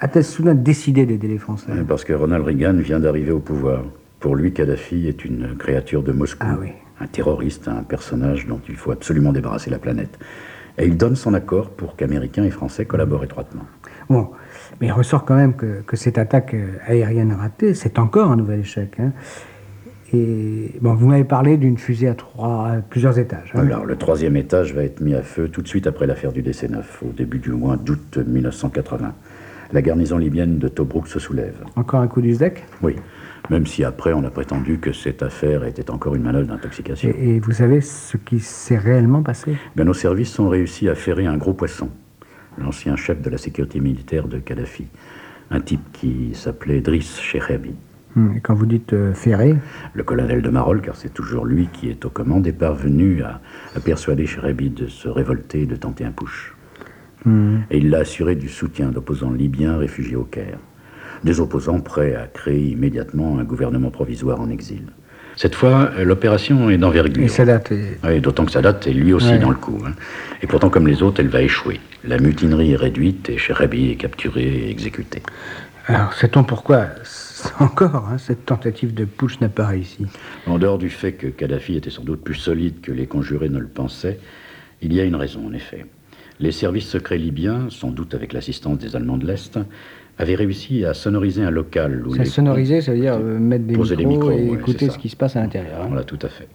a-t-elle 0.00 0.24
soudain 0.24 0.54
décidé 0.54 1.06
d'aider 1.06 1.28
les 1.28 1.38
Français 1.38 1.72
Parce 1.86 2.04
que 2.04 2.12
Ronald 2.12 2.44
Reagan 2.44 2.74
vient 2.74 2.98
d'arriver 3.00 3.30
au 3.30 3.38
pouvoir. 3.38 3.82
Pour 4.18 4.34
lui, 4.36 4.52
Kadhafi 4.52 5.08
est 5.08 5.24
une 5.24 5.56
créature 5.56 6.02
de 6.02 6.12
Moscou, 6.12 6.46
Ah 6.48 6.56
oui. 6.60 6.68
un 7.00 7.06
terroriste, 7.06 7.68
un 7.68 7.82
personnage 7.82 8.46
dont 8.46 8.60
il 8.68 8.76
faut 8.76 8.90
absolument 8.90 9.32
débarrasser 9.32 9.70
la 9.70 9.78
planète. 9.78 10.18
Et 10.78 10.86
il 10.86 10.96
donne 10.96 11.16
son 11.16 11.34
accord 11.34 11.70
pour 11.70 11.96
qu'Américains 11.96 12.44
et 12.44 12.50
Français 12.50 12.84
collaborent 12.86 13.24
étroitement. 13.24 13.62
Bon, 14.08 14.30
mais 14.80 14.86
il 14.88 14.92
ressort 14.92 15.24
quand 15.24 15.34
même 15.36 15.54
que, 15.54 15.82
que 15.86 15.96
cette 15.96 16.18
attaque 16.18 16.54
euh, 16.54 16.78
aérienne 16.86 17.32
ratée, 17.32 17.74
c'est 17.74 17.98
encore 17.98 18.30
un 18.30 18.36
nouvel 18.36 18.60
échec. 18.60 18.98
hein. 18.98 19.12
Et 20.14 20.72
bon, 20.82 20.94
vous 20.94 21.08
m'avez 21.08 21.24
parlé 21.24 21.56
d'une 21.56 21.78
fusée 21.78 22.08
à 22.08 22.14
trois, 22.14 22.68
à 22.68 22.76
plusieurs 22.80 23.18
étages. 23.18 23.52
hein. 23.54 23.60
Alors, 23.60 23.86
le 23.86 23.96
troisième 23.96 24.36
étage 24.36 24.74
va 24.74 24.82
être 24.84 25.00
mis 25.00 25.14
à 25.14 25.22
feu 25.22 25.48
tout 25.48 25.62
de 25.62 25.68
suite 25.68 25.86
après 25.86 26.06
l'affaire 26.06 26.32
du 26.32 26.42
DC-9, 26.42 26.82
au 27.08 27.12
début 27.12 27.38
du 27.38 27.50
mois 27.50 27.76
d'août 27.78 28.18
1980. 28.18 29.14
La 29.72 29.80
garnison 29.82 30.18
libyenne 30.18 30.58
de 30.58 30.68
Tobruk 30.68 31.06
se 31.08 31.18
soulève. 31.18 31.54
Encore 31.76 32.00
un 32.00 32.08
coup 32.08 32.20
du 32.20 32.34
SDEC? 32.34 32.62
Oui, 32.82 32.96
même 33.52 33.66
si 33.66 33.84
après 33.84 34.12
on 34.14 34.24
a 34.24 34.30
prétendu 34.30 34.78
que 34.78 34.92
cette 34.92 35.22
affaire 35.22 35.64
était 35.64 35.90
encore 35.90 36.14
une 36.14 36.22
manœuvre 36.22 36.48
d'intoxication. 36.48 37.10
et, 37.10 37.36
et 37.36 37.38
vous 37.38 37.52
savez 37.52 37.80
ce 37.82 38.16
qui 38.16 38.40
s'est 38.40 38.78
réellement 38.78 39.22
passé? 39.22 39.56
Ben, 39.76 39.84
nos 39.84 39.94
services 39.94 40.38
ont 40.38 40.48
réussi 40.48 40.88
à 40.88 40.94
ferrer 40.94 41.26
un 41.26 41.36
gros 41.36 41.52
poisson, 41.52 41.90
l'ancien 42.58 42.96
chef 42.96 43.20
de 43.20 43.28
la 43.28 43.38
sécurité 43.38 43.78
militaire 43.78 44.26
de 44.26 44.38
Kadhafi, 44.38 44.86
un 45.50 45.60
type 45.60 45.84
qui 45.92 46.30
s'appelait 46.32 46.80
Driss 46.80 47.20
Cherebi. 47.20 47.74
Et 48.36 48.40
quand 48.40 48.54
vous 48.54 48.66
dites 48.66 48.92
euh, 48.92 49.14
ferré, 49.14 49.54
Le 49.94 50.02
colonel 50.02 50.42
de 50.42 50.50
Marolles, 50.50 50.82
car 50.82 50.96
c'est 50.96 51.14
toujours 51.14 51.46
lui 51.46 51.68
qui 51.72 51.88
est 51.88 52.04
aux 52.04 52.10
commandes, 52.10 52.46
est 52.46 52.52
parvenu 52.52 53.22
à, 53.22 53.40
à 53.74 53.80
persuader 53.80 54.26
Cherebi 54.26 54.68
de 54.68 54.86
se 54.86 55.08
révolter 55.08 55.62
et 55.62 55.66
de 55.66 55.76
tenter 55.76 56.04
un 56.04 56.10
push. 56.10 56.54
Et 57.70 57.78
il 57.78 57.88
l'a 57.90 57.98
assuré 57.98 58.34
du 58.34 58.48
soutien 58.48 58.88
d'opposants 58.90 59.30
libyens 59.30 59.76
réfugiés 59.76 60.16
au 60.16 60.24
Caire. 60.24 60.58
Des 61.24 61.40
opposants 61.40 61.80
prêts 61.80 62.14
à 62.14 62.26
créer 62.26 62.68
immédiatement 62.70 63.38
un 63.38 63.44
gouvernement 63.44 63.90
provisoire 63.90 64.40
en 64.40 64.50
exil. 64.50 64.82
Cette 65.36 65.54
fois, 65.54 65.90
l'opération 66.04 66.68
est 66.68 66.76
d'envergure. 66.78 67.22
et 67.22 67.28
ça 67.28 67.44
date. 67.44 67.72
et- 67.72 67.96
Oui, 68.04 68.20
d'autant 68.20 68.44
que 68.44 68.50
Sadat 68.52 68.78
est 68.86 68.92
lui 68.92 69.12
aussi 69.14 69.28
Ouais. 69.30 69.38
dans 69.38 69.48
le 69.50 69.56
coup. 69.56 69.78
hein. 69.86 69.92
Et 70.42 70.46
pourtant, 70.46 70.68
comme 70.68 70.86
les 70.86 71.02
autres, 71.02 71.20
elle 71.20 71.28
va 71.28 71.40
échouer. 71.42 71.80
La 72.04 72.18
mutinerie 72.18 72.72
est 72.72 72.76
réduite 72.76 73.30
et 73.30 73.38
Cherebi 73.38 73.90
est 73.90 73.96
capturé 73.96 74.42
et 74.42 74.70
exécuté. 74.70 75.22
Alors, 75.86 76.12
sait-on 76.12 76.44
pourquoi 76.44 76.86
encore 77.60 78.08
hein, 78.12 78.18
cette 78.18 78.44
tentative 78.44 78.92
de 78.92 79.04
putsch 79.04 79.40
n'a 79.40 79.48
pas 79.48 79.66
réussi? 79.68 80.06
En 80.46 80.58
dehors 80.58 80.78
du 80.78 80.90
fait 80.90 81.12
que 81.12 81.28
Kadhafi 81.28 81.76
était 81.76 81.90
sans 81.90 82.04
doute 82.04 82.22
plus 82.22 82.34
solide 82.34 82.80
que 82.82 82.92
les 82.92 83.06
conjurés 83.06 83.48
ne 83.48 83.58
le 83.58 83.68
pensaient, 83.68 84.18
il 84.82 84.92
y 84.92 85.00
a 85.00 85.04
une 85.04 85.16
raison 85.16 85.46
en 85.46 85.52
effet. 85.54 85.86
Les 86.40 86.52
services 86.52 86.88
secrets 86.88 87.18
libyens, 87.18 87.68
sans 87.70 87.90
doute 87.90 88.14
avec 88.14 88.32
l'assistance 88.32 88.78
des 88.78 88.96
Allemands 88.96 89.16
de 89.16 89.26
l'Est, 89.26 89.58
avaient 90.22 90.34
réussi 90.36 90.84
à 90.84 90.94
sonoriser 90.94 91.42
un 91.42 91.50
local 91.50 92.06
où 92.06 92.14
Ça 92.14 92.24
sonoriser, 92.24 92.80
ça 92.80 92.92
veut 92.92 93.00
dire 93.00 93.14
euh, 93.20 93.38
mettre 93.38 93.64
des 93.64 93.76
micros, 93.76 93.96
des 93.96 94.04
micros, 94.06 94.30
et 94.30 94.34
ouais, 94.50 94.54
écouter 94.54 94.88
ce 94.88 94.98
qui 94.98 95.08
se 95.08 95.16
passe 95.16 95.36
à 95.36 95.40
l'intérieur. 95.40 95.80
hein. 95.82 95.86
Voilà, 95.88 96.04
tout 96.04 96.18
à 96.22 96.28
fait. 96.28 96.48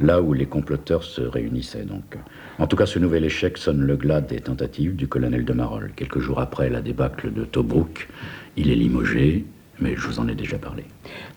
Là 0.00 0.22
où 0.22 0.32
les 0.32 0.46
comploteurs 0.46 1.02
se 1.04 1.20
réunissaient, 1.20 1.84
donc. 1.84 2.16
En 2.58 2.66
tout 2.66 2.76
cas, 2.76 2.86
ce 2.86 2.98
nouvel 2.98 3.24
échec 3.24 3.58
sonne 3.58 3.82
le 3.82 3.96
glas 3.96 4.20
des 4.22 4.40
tentatives 4.40 4.96
du 4.96 5.08
colonel 5.08 5.44
de 5.44 5.52
Marolles. 5.52 5.90
Quelques 5.94 6.20
jours 6.20 6.40
après 6.40 6.70
la 6.70 6.80
débâcle 6.80 7.32
de 7.32 7.44
Tobruk, 7.44 8.08
il 8.56 8.70
est 8.70 8.74
limogé, 8.76 9.44
mais 9.80 9.94
je 9.96 10.06
vous 10.06 10.18
en 10.20 10.28
ai 10.28 10.34
déjà 10.34 10.56
parlé. 10.58 10.84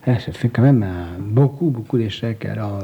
Ah, 0.06 0.20
ça 0.20 0.32
fait 0.32 0.50
quand 0.50 0.62
même 0.62 0.84
un- 0.84 1.20
beaucoup, 1.20 1.70
beaucoup 1.72 1.98
d'échecs. 1.98 2.46
Alors, 2.46 2.80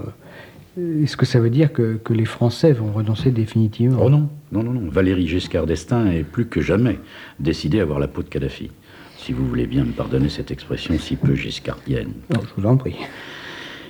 euh, 0.77 1.03
est-ce 1.03 1.15
que 1.17 1.25
ça 1.25 1.39
veut 1.39 1.49
dire 1.49 1.71
que, 1.73 1.95
que 2.03 2.13
les 2.13 2.25
Français 2.25 2.71
vont 2.73 2.91
renoncer 2.91 3.31
définitivement? 3.31 3.99
Oh 4.03 4.09
non, 4.09 4.29
non, 4.51 4.63
non, 4.63 4.73
non. 4.73 4.89
Valéry 4.89 5.27
Giscard 5.27 5.65
d'Estaing 5.65 6.07
est 6.11 6.23
plus 6.23 6.45
que 6.47 6.59
jamais 6.61 6.99
décidé 7.39 7.79
à 7.79 7.83
avoir 7.83 7.99
la 7.99 8.07
peau 8.07 8.21
de 8.23 8.27
Kadhafi. 8.29 8.69
Si 9.25 9.33
vous 9.33 9.45
voulez 9.45 9.67
bien 9.67 9.83
me 9.83 9.91
pardonner 9.91 10.29
cette 10.29 10.49
expression 10.49 10.97
si 10.97 11.17
peu 11.17 11.35
giscardienne. 11.35 12.13
Non, 12.33 12.39
je 12.41 12.61
vous 12.61 12.67
en 12.67 12.77
prie. 12.77 12.95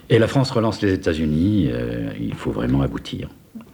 Et 0.10 0.18
la 0.18 0.28
France 0.28 0.50
relance 0.50 0.82
les 0.82 0.92
États-Unis, 0.94 1.70
euh, 1.72 2.10
il 2.20 2.34
faut 2.34 2.52
vraiment 2.52 2.82
aboutir. 2.82 3.30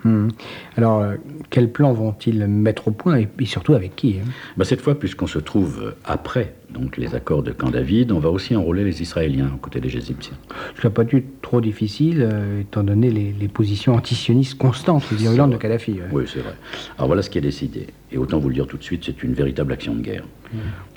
Hum. 0.06 0.30
Alors, 0.78 1.02
euh, 1.02 1.16
quel 1.50 1.72
plan 1.72 1.92
vont-ils 1.92 2.48
mettre 2.48 2.88
au 2.88 2.92
point 2.92 3.18
et, 3.18 3.28
et 3.40 3.46
surtout 3.46 3.74
avec 3.74 3.96
qui 3.96 4.20
hein? 4.20 4.30
Bah, 4.56 4.64
cette 4.64 4.82
fois, 4.82 4.98
puisqu'on 4.98 5.28
se 5.28 5.40
trouve 5.40 5.94
après 6.06 6.54
donc, 6.70 6.98
les 6.98 7.16
accords 7.16 7.42
de 7.42 7.52
Camp 7.52 7.70
David, 7.70 8.12
on 8.12 8.20
va 8.20 8.30
aussi 8.30 8.56
enrôler 8.56 8.84
les 8.84 9.02
Israéliens 9.02 9.50
aux 9.54 9.58
côtés 9.58 9.80
des 9.80 9.96
Égyptiens. 9.96 10.38
Ce 10.80 10.86
n'a 10.86 10.92
pas 10.92 11.06
dû 11.06 11.18
être 11.18 11.42
trop 11.42 11.62
difficile, 11.62 12.28
euh, 12.30 12.62
étant 12.62 12.84
donné 12.84 13.10
les, 13.10 13.34
les 13.40 13.48
positions 13.48 13.94
antisionistes 13.96 14.58
constantes 14.58 15.06
et 15.12 15.16
virulentes 15.16 15.52
de 15.52 15.58
Kadhafi. 15.58 15.94
ouais. 15.94 16.00
Oui, 16.12 16.24
c'est 16.28 16.40
vrai. 16.40 16.54
Alors 16.98 17.08
voilà 17.08 17.22
ce 17.22 17.30
qui 17.30 17.38
est 17.38 17.42
décidé. 17.42 17.88
Et 18.12 18.18
autant 18.18 18.40
vous 18.40 18.50
le 18.50 18.56
dire 18.56 18.68
tout 18.68 18.78
de 18.78 18.84
suite, 18.84 19.04
c'est 19.06 19.24
une 19.24 19.34
véritable 19.34 19.72
action 19.74 19.96
de 19.96 20.02
guerre. 20.02 20.26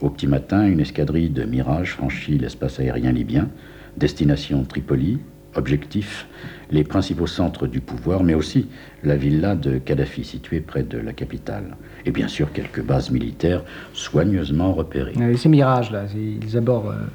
Au 0.02 0.10
petit 0.10 0.26
matin, 0.26 0.66
une 0.66 0.80
escadrille 0.80 1.30
de 1.30 1.44
Mirage 1.44 1.92
franchit 1.92 2.38
l'espace 2.38 2.78
aérien 2.80 3.12
libyen, 3.12 3.48
destination 3.96 4.62
Tripoli, 4.64 5.18
objectif 5.54 6.26
les 6.70 6.84
principaux 6.84 7.26
centres 7.26 7.66
du 7.66 7.80
pouvoir, 7.80 8.22
mais 8.22 8.34
aussi 8.34 8.68
la 9.02 9.16
villa 9.16 9.54
de 9.54 9.78
Kadhafi 9.78 10.24
située 10.24 10.60
près 10.60 10.82
de 10.82 10.98
la 10.98 11.12
capitale. 11.12 11.76
Et 12.04 12.10
bien 12.10 12.28
sûr 12.28 12.52
quelques 12.52 12.82
bases 12.82 13.10
militaires 13.10 13.62
soigneusement 13.94 14.72
repérées. 14.72 15.14
Euh, 15.18 15.36
ces 15.36 15.48
mirages, 15.48 15.90
là, 15.90 16.04
ils 16.14 16.56
abordent 16.56 16.88
euh, 16.88 17.06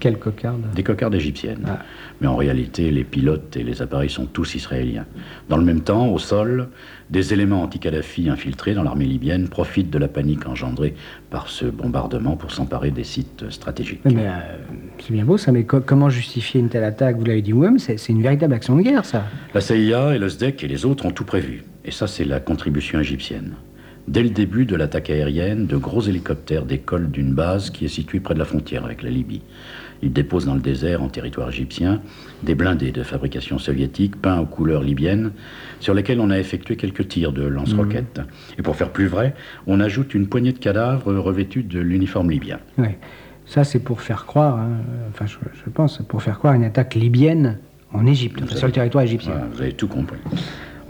quelle 0.00 0.18
cocarde 0.18 0.62
Des 0.74 0.82
cocardes 0.82 1.14
égyptiennes. 1.14 1.64
Ah. 1.68 1.78
Mais 2.20 2.26
en 2.26 2.34
réalité, 2.36 2.90
les 2.90 3.04
pilotes 3.04 3.56
et 3.56 3.62
les 3.62 3.82
appareils 3.82 4.10
sont 4.10 4.26
tous 4.26 4.54
israéliens. 4.56 5.06
Dans 5.48 5.56
le 5.56 5.64
même 5.64 5.82
temps, 5.82 6.08
au 6.08 6.18
sol, 6.18 6.68
des 7.10 7.32
éléments 7.32 7.62
anti-Kadhafi 7.62 8.28
infiltrés 8.28 8.74
dans 8.74 8.82
l'armée 8.82 9.04
libyenne 9.04 9.48
profitent 9.48 9.90
de 9.90 9.98
la 9.98 10.08
panique 10.08 10.46
engendrée 10.48 10.94
par 11.30 11.48
ce 11.48 11.66
bombardement 11.66 12.36
pour 12.36 12.50
s'emparer 12.50 12.90
des 12.90 13.04
sites 13.04 13.44
stratégiques. 13.50 14.00
Mais, 14.04 14.26
euh, 14.26 14.30
c'est 14.98 15.12
bien 15.12 15.24
beau 15.24 15.36
ça, 15.36 15.52
mais 15.52 15.64
co- 15.64 15.80
comment 15.80 16.10
justifier 16.10 16.60
une 16.60 16.68
telle 16.68 16.84
attaque? 16.84 17.16
Vous 17.16 17.24
l'avez 17.24 17.42
dit 17.42 17.52
vous-même, 17.52 17.78
c'est 17.78 17.96
c'est 17.98 18.12
une 18.12 18.22
véritable 18.22 18.54
action 18.54 18.76
de 18.76 18.82
guerre, 18.82 19.04
ça. 19.04 19.24
La 19.54 19.60
CIA 19.60 20.14
et 20.14 20.18
le 20.18 20.28
SDEC 20.28 20.64
et 20.64 20.68
les 20.68 20.84
autres 20.86 21.06
ont 21.06 21.10
tout 21.12 21.24
prévu. 21.24 21.64
Et 21.84 21.90
ça, 21.90 22.06
c'est 22.06 22.24
la 22.24 22.40
contribution 22.40 23.00
égyptienne. 23.00 23.54
Dès 24.08 24.22
le 24.22 24.30
début 24.30 24.64
de 24.64 24.74
l'attaque 24.76 25.10
aérienne, 25.10 25.66
de 25.66 25.76
gros 25.76 26.00
hélicoptères 26.02 26.64
décollent 26.64 27.10
d'une 27.10 27.32
base 27.34 27.70
qui 27.70 27.84
est 27.84 27.88
située 27.88 28.18
près 28.18 28.34
de 28.34 28.38
la 28.38 28.44
frontière 28.44 28.84
avec 28.84 29.02
la 29.02 29.10
Libye. 29.10 29.42
Ils 30.02 30.12
déposent 30.12 30.46
dans 30.46 30.54
le 30.54 30.60
désert, 30.60 31.02
en 31.02 31.08
territoire 31.08 31.48
égyptien, 31.48 32.00
des 32.42 32.54
blindés 32.54 32.92
de 32.92 33.02
fabrication 33.02 33.58
soviétique 33.58 34.16
peints 34.16 34.40
aux 34.40 34.46
couleurs 34.46 34.82
libyennes, 34.82 35.32
sur 35.78 35.94
lesquels 35.94 36.20
on 36.20 36.30
a 36.30 36.38
effectué 36.38 36.76
quelques 36.76 37.08
tirs 37.08 37.32
de 37.32 37.42
lance-roquettes. 37.42 38.20
Et 38.58 38.62
pour 38.62 38.76
faire 38.76 38.90
plus 38.90 39.06
vrai, 39.06 39.34
on 39.66 39.80
ajoute 39.80 40.14
une 40.14 40.26
poignée 40.26 40.52
de 40.52 40.58
cadavres 40.58 41.14
revêtus 41.14 41.62
de 41.62 41.80
l'uniforme 41.80 42.30
libyen. 42.30 42.58
Ouais. 42.78 42.98
Ça, 43.46 43.64
c'est 43.64 43.80
pour 43.80 44.00
faire 44.00 44.26
croire, 44.26 44.58
hein, 44.58 44.78
enfin, 45.10 45.26
je, 45.26 45.36
je 45.64 45.70
pense, 45.70 45.98
pour 46.08 46.22
faire 46.22 46.38
croire 46.38 46.54
une 46.54 46.64
attaque 46.64 46.94
libyenne 46.94 47.58
en 47.92 48.06
Égypte, 48.06 48.40
enfin, 48.42 48.54
sur 48.54 48.66
le 48.68 48.72
territoire 48.72 49.02
égyptien. 49.02 49.32
Voilà, 49.32 49.46
vous 49.52 49.60
avez 49.60 49.72
tout 49.72 49.88
compris. 49.88 50.18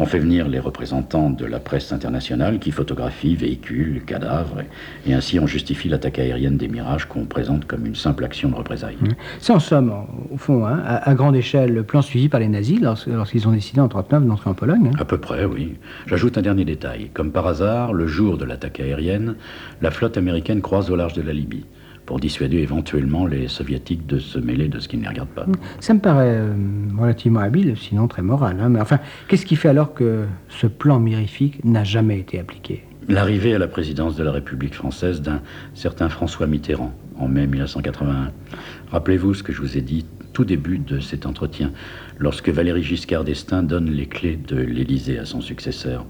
On 0.03 0.07
fait 0.07 0.19
venir 0.19 0.49
les 0.49 0.59
représentants 0.59 1.29
de 1.29 1.45
la 1.45 1.61
presse 1.61 1.93
internationale 1.93 2.59
qui 2.59 2.71
photographient 2.71 3.35
véhicules, 3.35 4.03
cadavres, 4.07 4.63
et, 5.07 5.11
et 5.11 5.15
ainsi 5.15 5.39
on 5.39 5.47
justifie 5.47 5.91
l'attaque 5.91 6.19
aérienne 6.19 6.57
des 6.57 6.69
Mirages 6.69 7.05
qu'on 7.05 7.27
présente 7.27 7.67
comme 7.67 7.85
une 7.85 7.95
simple 7.95 8.25
action 8.25 8.49
de 8.49 8.55
représailles. 8.55 8.97
C'est 9.41 9.53
en 9.53 9.61
somme, 9.61 9.93
au 10.33 10.39
fond, 10.39 10.65
hein, 10.67 10.81
à, 10.87 11.09
à 11.11 11.15
grande 11.15 11.37
échelle, 11.37 11.75
le 11.75 11.83
plan 11.83 12.01
suivi 12.01 12.31
par 12.31 12.41
les 12.41 12.49
nazis 12.49 12.81
lors- 12.81 12.99
lorsqu'ils 13.09 13.47
ont 13.47 13.53
décidé 13.53 13.79
en 13.81 13.85
1939 13.89 14.27
d'entrer 14.27 14.49
en 14.51 14.55
Pologne. 14.55 14.91
hein. 14.95 14.97
À 14.99 15.05
peu 15.05 15.19
près, 15.19 15.45
oui. 15.45 15.75
J'ajoute 16.07 16.39
un 16.39 16.43
dernier 16.43 16.65
détail. 16.65 17.11
Comme 17.13 17.31
par 17.31 17.47
hasard, 17.47 17.93
le 17.93 18.07
jour 18.07 18.39
de 18.39 18.47
l'attaque 18.47 18.81
aérienne, 18.81 19.35
la 19.83 19.91
flotte 19.91 20.17
américaine 20.17 20.63
croise 20.63 20.91
au 20.91 20.97
large 20.97 21.13
de 21.13 21.21
la 21.23 21.35
Libye 21.35 21.67
pour 22.11 22.19
dissuader 22.19 22.57
éventuellement 22.57 23.25
les 23.25 23.47
soviétiques 23.47 24.05
de 24.09 24.19
se 24.19 24.37
mêler 24.41 24.67
de 24.67 24.81
ce 24.81 24.89
qui 24.89 24.97
ne 24.97 25.03
les 25.03 25.09
regarde 25.11 25.29
pas. 25.29 25.47
Ça 25.79 25.95
me 25.95 26.01
paraît 26.01 26.39
euh, 26.41 26.53
relativement 26.99 27.39
habile, 27.39 27.77
sinon 27.77 28.09
très 28.09 28.21
moral. 28.21 28.57
hein. 28.61 28.69
Mais 28.69 28.81
enfin, 28.81 28.99
qu'est-ce 29.29 29.47
qui 29.47 29.55
fait 29.55 29.69
alors 29.69 29.95
que 29.95 30.25
ce 30.49 30.67
plan 30.67 30.99
mirifique 30.99 31.65
n'a 31.65 31.85
jamais 31.85 32.19
été 32.19 32.41
appliqué? 32.41 32.83
L'arrivée 33.09 33.55
à 33.55 33.61
la 33.61 33.69
présidence 33.69 34.17
de 34.17 34.25
la 34.25 34.33
République 34.33 34.75
française 34.75 35.23
d'un 35.23 35.41
certain 35.75 36.09
François 36.09 36.49
Mitterrand 36.49 36.93
en 37.17 37.29
mai 37.29 37.47
1981. 37.47 38.33
Rappelez-vous 38.91 39.35
ce 39.35 39.45
que 39.45 39.53
je 39.53 39.61
vous 39.61 39.79
ai 39.79 39.81
dit 39.81 40.05
tout 40.33 40.45
début 40.45 40.79
de 40.79 40.99
cet 40.99 41.27
entretien, 41.27 41.71
lorsque 42.19 42.49
Valéry 42.49 42.83
Giscard 42.83 43.23
d'Estaing 43.23 43.63
donne 43.63 43.89
les 43.89 44.07
clés 44.07 44.37
de 44.49 44.57
l'Élysée 44.57 45.19
à 45.21 45.27
son 45.27 45.41
successeur. 45.41 46.07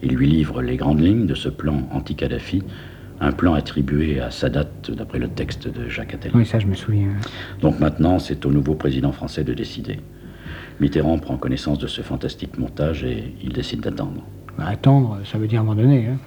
Il 0.00 0.14
lui 0.14 0.28
livre 0.28 0.62
les 0.62 0.76
grandes 0.76 1.00
lignes 1.00 1.26
de 1.26 1.34
ce 1.34 1.48
plan 1.48 1.88
anti-Kadhafi, 1.90 2.62
un 3.20 3.32
plan 3.32 3.54
attribué 3.54 4.20
à 4.20 4.30
Sadat 4.30 4.68
d'après 4.88 5.18
le 5.18 5.28
texte 5.28 5.68
de 5.68 5.88
Jacques 5.88 6.14
Attali. 6.14 6.34
Oui, 6.34 6.46
ça, 6.46 6.58
je 6.58 6.66
me 6.66 6.74
souviens. 6.74 7.10
Donc 7.60 7.78
maintenant, 7.78 8.18
c'est 8.18 8.46
au 8.46 8.50
nouveau 8.50 8.74
président 8.74 9.12
français 9.12 9.44
de 9.44 9.52
décider. 9.52 10.00
Mitterrand 10.80 11.18
prend 11.18 11.36
connaissance 11.36 11.78
de 11.78 11.86
ce 11.86 12.00
fantastique 12.00 12.58
montage 12.58 13.04
et 13.04 13.34
il 13.42 13.52
décide 13.52 13.80
d'attendre. 13.80 14.22
Attendre, 14.58 15.18
ça 15.24 15.38
veut 15.38 15.46
dire 15.46 15.60
abandonner. 15.60 16.06
Hein. 16.06 16.18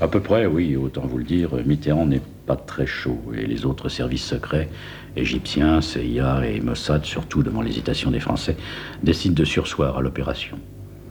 À 0.00 0.08
peu 0.08 0.20
près, 0.20 0.46
oui, 0.46 0.76
autant 0.76 1.02
vous 1.02 1.18
le 1.18 1.24
dire, 1.24 1.50
Mitterrand 1.66 2.06
n'est 2.06 2.22
pas 2.46 2.56
très 2.56 2.86
chaud 2.86 3.20
et 3.36 3.46
les 3.46 3.66
autres 3.66 3.88
services 3.88 4.24
secrets, 4.24 4.68
égyptiens, 5.16 5.80
CIA 5.80 6.46
et 6.46 6.60
Mossad, 6.60 7.04
surtout 7.04 7.42
devant 7.42 7.60
l'hésitation 7.62 8.10
des 8.10 8.20
Français, 8.20 8.56
décident 9.02 9.34
de 9.34 9.44
sursoir 9.44 9.98
à 9.98 10.00
l'opération. 10.00 10.58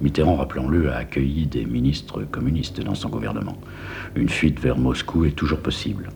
Mitterrand, 0.01 0.35
rappelons-le, 0.35 0.91
a 0.91 0.97
accueilli 0.97 1.45
des 1.45 1.65
ministres 1.65 2.23
communistes 2.23 2.81
dans 2.81 2.95
son 2.95 3.09
gouvernement. 3.09 3.57
Une 4.15 4.29
fuite 4.29 4.59
vers 4.59 4.77
Moscou 4.77 5.25
est 5.25 5.31
toujours 5.31 5.59
possible. 5.59 6.09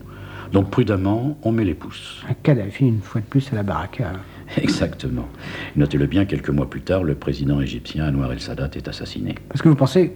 Donc 0.52 0.70
prudemment, 0.70 1.36
on 1.42 1.52
met 1.52 1.64
les 1.64 1.74
pouces. 1.74 2.22
Un 2.28 2.34
Kadhafi, 2.34 2.86
une 2.86 3.00
fois 3.00 3.20
de 3.20 3.26
plus, 3.26 3.52
à 3.52 3.56
la 3.56 3.62
baraka. 3.62 4.12
Exactement. 4.56 5.28
Notez-le 5.76 6.06
bien, 6.06 6.24
quelques 6.24 6.50
mois 6.50 6.70
plus 6.70 6.80
tard, 6.80 7.02
le 7.02 7.14
président 7.14 7.60
égyptien 7.60 8.08
Anwar 8.08 8.32
el-Sadat 8.32 8.70
est 8.74 8.88
assassiné. 8.88 9.34
Parce 9.48 9.62
que 9.62 9.68
vous 9.68 9.74
pensez 9.74 10.12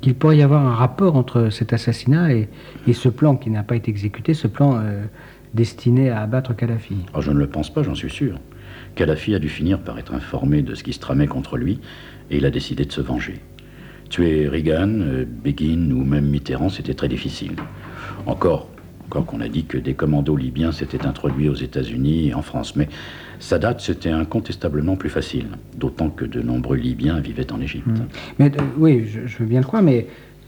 qu'il 0.00 0.14
pourrait 0.14 0.38
y 0.38 0.42
avoir 0.42 0.66
un 0.66 0.74
rapport 0.74 1.16
entre 1.16 1.50
cet 1.50 1.72
assassinat 1.72 2.32
et, 2.32 2.48
et 2.86 2.92
ce 2.92 3.08
plan 3.08 3.36
qui 3.36 3.50
n'a 3.50 3.62
pas 3.62 3.76
été 3.76 3.90
exécuté, 3.90 4.34
ce 4.34 4.46
plan 4.46 4.78
euh, 4.78 5.04
destiné 5.54 6.10
à 6.10 6.22
abattre 6.22 6.54
Kadhafi? 6.54 6.96
Oh, 7.14 7.20
je 7.20 7.30
ne 7.30 7.38
le 7.38 7.48
pense 7.48 7.72
pas, 7.72 7.82
j'en 7.82 7.94
suis 7.94 8.10
sûr. 8.10 8.38
Kadhafi 8.94 9.34
a 9.34 9.38
dû 9.38 9.48
finir 9.48 9.80
par 9.80 9.98
être 9.98 10.14
informé 10.14 10.62
de 10.62 10.74
ce 10.74 10.82
qui 10.82 10.92
se 10.92 11.00
tramait 11.00 11.26
contre 11.26 11.56
lui 11.56 11.78
et 12.30 12.38
il 12.38 12.46
a 12.46 12.50
décidé 12.50 12.84
de 12.84 12.92
se 12.92 13.00
venger. 13.00 13.34
Tuer 14.08 14.48
Reagan, 14.48 15.00
euh, 15.00 15.24
Begin 15.26 15.90
ou 15.90 16.04
même 16.04 16.26
Mitterrand, 16.26 16.68
c'était 16.68 16.94
très 16.94 17.08
difficile. 17.08 17.52
Encore, 18.26 18.68
encore 19.06 19.26
qu'on 19.26 19.40
a 19.40 19.48
dit 19.48 19.64
que 19.64 19.78
des 19.78 19.94
commandos 19.94 20.36
libyens 20.36 20.72
s'étaient 20.72 21.06
introduits 21.06 21.48
aux 21.48 21.54
États-Unis 21.54 22.28
et 22.28 22.34
en 22.34 22.42
France, 22.42 22.76
mais 22.76 22.88
Sadat, 23.38 23.76
c'était 23.78 24.10
incontestablement 24.10 24.96
plus 24.96 25.10
facile, 25.10 25.46
d'autant 25.76 26.08
que 26.08 26.24
de 26.24 26.40
nombreux 26.40 26.76
Libyens 26.76 27.20
vivaient 27.20 27.52
en 27.52 27.60
Égypte. 27.60 28.02
Mais 28.38 28.46
euh, 28.46 28.62
oui, 28.78 29.06
je, 29.06 29.26
je 29.26 29.38
veux 29.38 29.46
bien 29.46 29.60
le 29.60 29.66
croire, 29.66 29.82
mais 29.82 30.06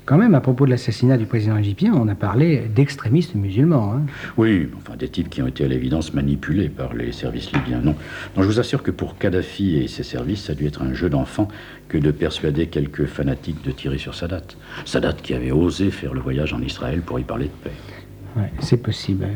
quand 0.09 0.17
même, 0.17 0.35
à 0.35 0.41
propos 0.41 0.65
de 0.65 0.71
l'assassinat 0.71 1.19
du 1.19 1.27
président 1.27 1.59
égyptien, 1.59 1.93
on 1.95 2.09
a 2.09 2.15
parlé 2.15 2.63
d'extrémistes 2.75 3.35
musulmans. 3.35 3.93
hein. 3.93 4.07
Oui, 4.39 4.71
enfin 4.79 4.97
des 4.97 5.11
types 5.11 5.29
qui 5.29 5.43
ont 5.43 5.47
été 5.47 5.67
à 5.67 5.69
l'évidence 5.69 6.15
manipulés 6.15 6.71
par 6.71 6.95
les 6.95 7.13
services 7.13 7.53
libyens. 7.53 7.83
Non. 7.85 7.95
non, 8.35 8.43
je 8.43 8.47
vous 8.47 8.59
assure 8.59 8.83
que 8.83 8.91
pour 8.91 9.19
Kadhafi 9.19 9.77
et 9.77 9.87
ses 9.87 10.03
services, 10.03 10.45
ça 10.45 10.53
a 10.53 10.55
dû 10.55 10.67
être 10.67 10.81
un 10.81 10.95
jeu 10.95 11.11
d'enfant 11.11 11.49
que 11.89 11.99
de 11.99 12.11
persuader 12.11 12.69
quelques 12.69 13.05
fanatiques 13.05 13.63
de 13.63 13.71
tirer 13.71 13.99
sur 13.99 14.15
Sadat. 14.15 14.45
Sadat 14.87 15.13
qui 15.13 15.35
avait 15.35 15.53
osé 15.53 15.91
faire 15.91 16.15
le 16.15 16.21
voyage 16.21 16.55
en 16.55 16.63
Israël 16.63 17.03
pour 17.03 17.21
y 17.21 17.23
parler 17.23 17.45
de 17.45 17.69
paix. 17.69 17.77
Ouais, 18.35 18.51
c'est 18.61 18.83
possible. 18.83 19.27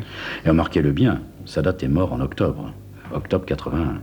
Et 0.47 0.49
remarquez-le 0.49 0.93
bien, 0.93 1.21
Sadat 1.45 1.77
est 1.83 1.89
mort 1.89 2.15
en 2.15 2.21
octobre, 2.23 2.73
octobre 3.15 3.45
81. 3.47 4.01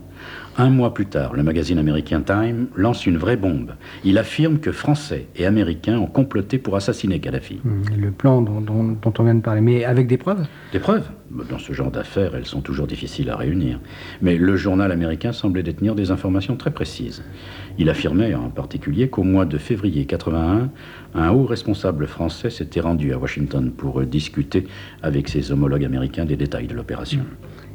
Un 0.57 0.69
mois 0.69 0.93
plus 0.93 1.05
tard, 1.05 1.33
le 1.33 1.43
magazine 1.43 1.77
américain 1.77 2.21
Time 2.21 2.67
lance 2.75 3.05
une 3.05 3.17
vraie 3.17 3.37
bombe. 3.37 3.71
Il 4.03 4.17
affirme 4.17 4.59
que 4.59 4.71
Français 4.73 5.27
et 5.37 5.45
Américains 5.45 5.97
ont 5.97 6.07
comploté 6.07 6.57
pour 6.57 6.75
assassiner 6.75 7.19
Kadhafi. 7.19 7.61
Hum, 7.65 7.83
Le 7.97 8.11
plan 8.11 8.41
dont, 8.41 8.59
dont- 8.59 8.97
dont 9.01 9.13
on 9.19 9.23
vient 9.23 9.35
de 9.35 9.41
parler, 9.41 9.61
mais 9.61 9.85
avec 9.85 10.07
des 10.07 10.17
preuves? 10.17 10.45
Des 10.73 10.79
preuves? 10.79 11.07
Dans 11.49 11.59
ce 11.59 11.71
genre 11.71 11.91
d'affaires, 11.91 12.35
elles 12.35 12.45
sont 12.47 12.59
toujours 12.61 12.87
difficiles 12.87 13.29
à 13.29 13.37
réunir. 13.37 13.79
Mais 14.21 14.35
le 14.37 14.57
journal 14.57 14.91
américain 14.91 15.31
semblait 15.31 15.63
détenir 15.63 15.95
des 15.95 16.11
informations 16.11 16.57
très 16.57 16.71
précises. 16.71 17.23
Il 17.77 17.89
affirmait 17.89 18.33
en 18.33 18.49
particulier 18.49 19.09
qu'au 19.09 19.23
mois 19.23 19.45
de 19.45 19.57
février 19.57 20.05
81, 20.05 20.69
un 21.13 21.29
haut 21.29 21.45
responsable 21.45 22.07
français 22.07 22.49
s'était 22.49 22.81
rendu 22.81 23.13
à 23.13 23.17
Washington 23.17 23.71
pour 23.71 24.01
discuter 24.01 24.67
avec 25.03 25.29
ses 25.29 25.51
homologues 25.53 25.85
américains 25.85 26.25
des 26.25 26.35
détails 26.35 26.67
de 26.67 26.73
l'opération. 26.73 27.21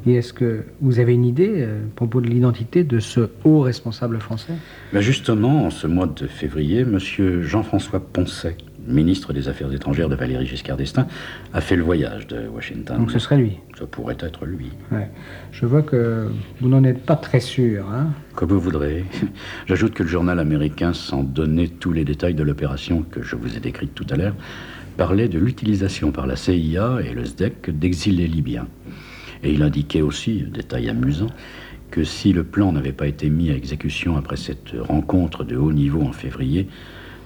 Et 0.06 0.14
est-ce 0.14 0.32
que 0.32 0.64
vous 0.80 0.98
avez 0.98 1.14
une 1.14 1.24
idée 1.24 1.52
euh, 1.56 1.78
à 1.78 1.96
propos 1.96 2.20
de 2.20 2.26
l'identité 2.26 2.84
de 2.84 2.98
ce 2.98 3.30
haut 3.44 3.60
responsable 3.60 4.20
français? 4.20 4.52
Ben 4.92 5.00
justement, 5.00 5.64
en 5.66 5.70
ce 5.70 5.86
mois 5.86 6.06
de 6.06 6.26
février, 6.26 6.80
M. 6.80 6.98
Jean-François 7.40 8.00
Poncet, 8.00 8.56
ministre 8.86 9.32
des 9.32 9.48
Affaires 9.48 9.72
étrangères 9.72 10.10
de 10.10 10.14
Valéry 10.14 10.46
Giscard 10.46 10.76
d'Estaing, 10.76 11.06
a 11.54 11.60
fait 11.62 11.76
le 11.76 11.82
voyage 11.82 12.26
de 12.26 12.46
Washington. 12.48 12.98
Donc 12.98 13.12
ce 13.12 13.18
serait 13.18 13.38
lui? 13.38 13.58
Ça 13.78 13.86
pourrait 13.86 14.18
être 14.20 14.44
lui. 14.44 14.70
Ouais. 14.92 15.08
Je 15.52 15.64
vois 15.64 15.82
que 15.82 16.28
vous 16.60 16.68
n'en 16.68 16.84
êtes 16.84 17.02
pas 17.04 17.16
très 17.16 17.40
sûr. 17.40 17.86
Hein? 17.90 18.08
Comme 18.34 18.50
vous 18.50 18.60
voudrez. 18.60 19.04
J'ajoute 19.66 19.94
que 19.94 20.02
le 20.02 20.08
journal 20.10 20.38
américain, 20.38 20.92
sans 20.92 21.22
donner 21.22 21.68
tous 21.68 21.92
les 21.92 22.04
détails 22.04 22.34
de 22.34 22.42
l'opération 22.42 23.04
que 23.10 23.22
je 23.22 23.36
vous 23.36 23.56
ai 23.56 23.60
décrite 23.60 23.94
tout 23.94 24.06
à 24.10 24.16
l'heure, 24.16 24.34
parlait 24.98 25.28
de 25.28 25.38
l'utilisation 25.38 26.12
par 26.12 26.26
la 26.26 26.36
CIA 26.36 26.98
et 27.04 27.14
le 27.14 27.24
SDEC 27.24 27.70
d'exilés 27.78 28.28
libyens. 28.28 28.66
Et 29.44 29.52
il 29.52 29.62
indiquait 29.62 30.00
aussi, 30.00 30.42
détail 30.42 30.88
amusant, 30.88 31.28
que 31.90 32.02
si 32.02 32.32
le 32.32 32.44
plan 32.44 32.72
n'avait 32.72 32.92
pas 32.92 33.06
été 33.06 33.30
mis 33.30 33.50
à 33.50 33.54
exécution 33.54 34.16
après 34.16 34.36
cette 34.36 34.72
rencontre 34.78 35.44
de 35.44 35.56
haut 35.56 35.72
niveau 35.72 36.02
en 36.02 36.12
février, 36.12 36.66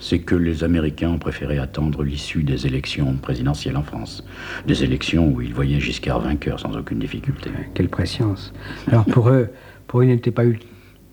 c'est 0.00 0.18
que 0.20 0.34
les 0.34 0.62
Américains 0.62 1.10
ont 1.10 1.18
préféré 1.18 1.58
attendre 1.58 2.02
l'issue 2.02 2.42
des 2.42 2.66
élections 2.66 3.14
présidentielles 3.14 3.76
en 3.76 3.82
France. 3.82 4.24
Des 4.66 4.84
élections 4.84 5.28
où 5.28 5.40
ils 5.40 5.54
voyaient 5.54 5.80
Giscard 5.80 6.20
vainqueur 6.20 6.60
sans 6.60 6.76
aucune 6.76 6.98
difficulté. 6.98 7.50
Quelle 7.74 7.88
préscience. 7.88 8.52
Alors 8.88 9.04
pour 9.06 9.28
eux, 9.28 9.48
pour 9.86 10.00
eux, 10.00 10.04
il 10.04 10.08
n'était 10.08 10.30
pas 10.30 10.44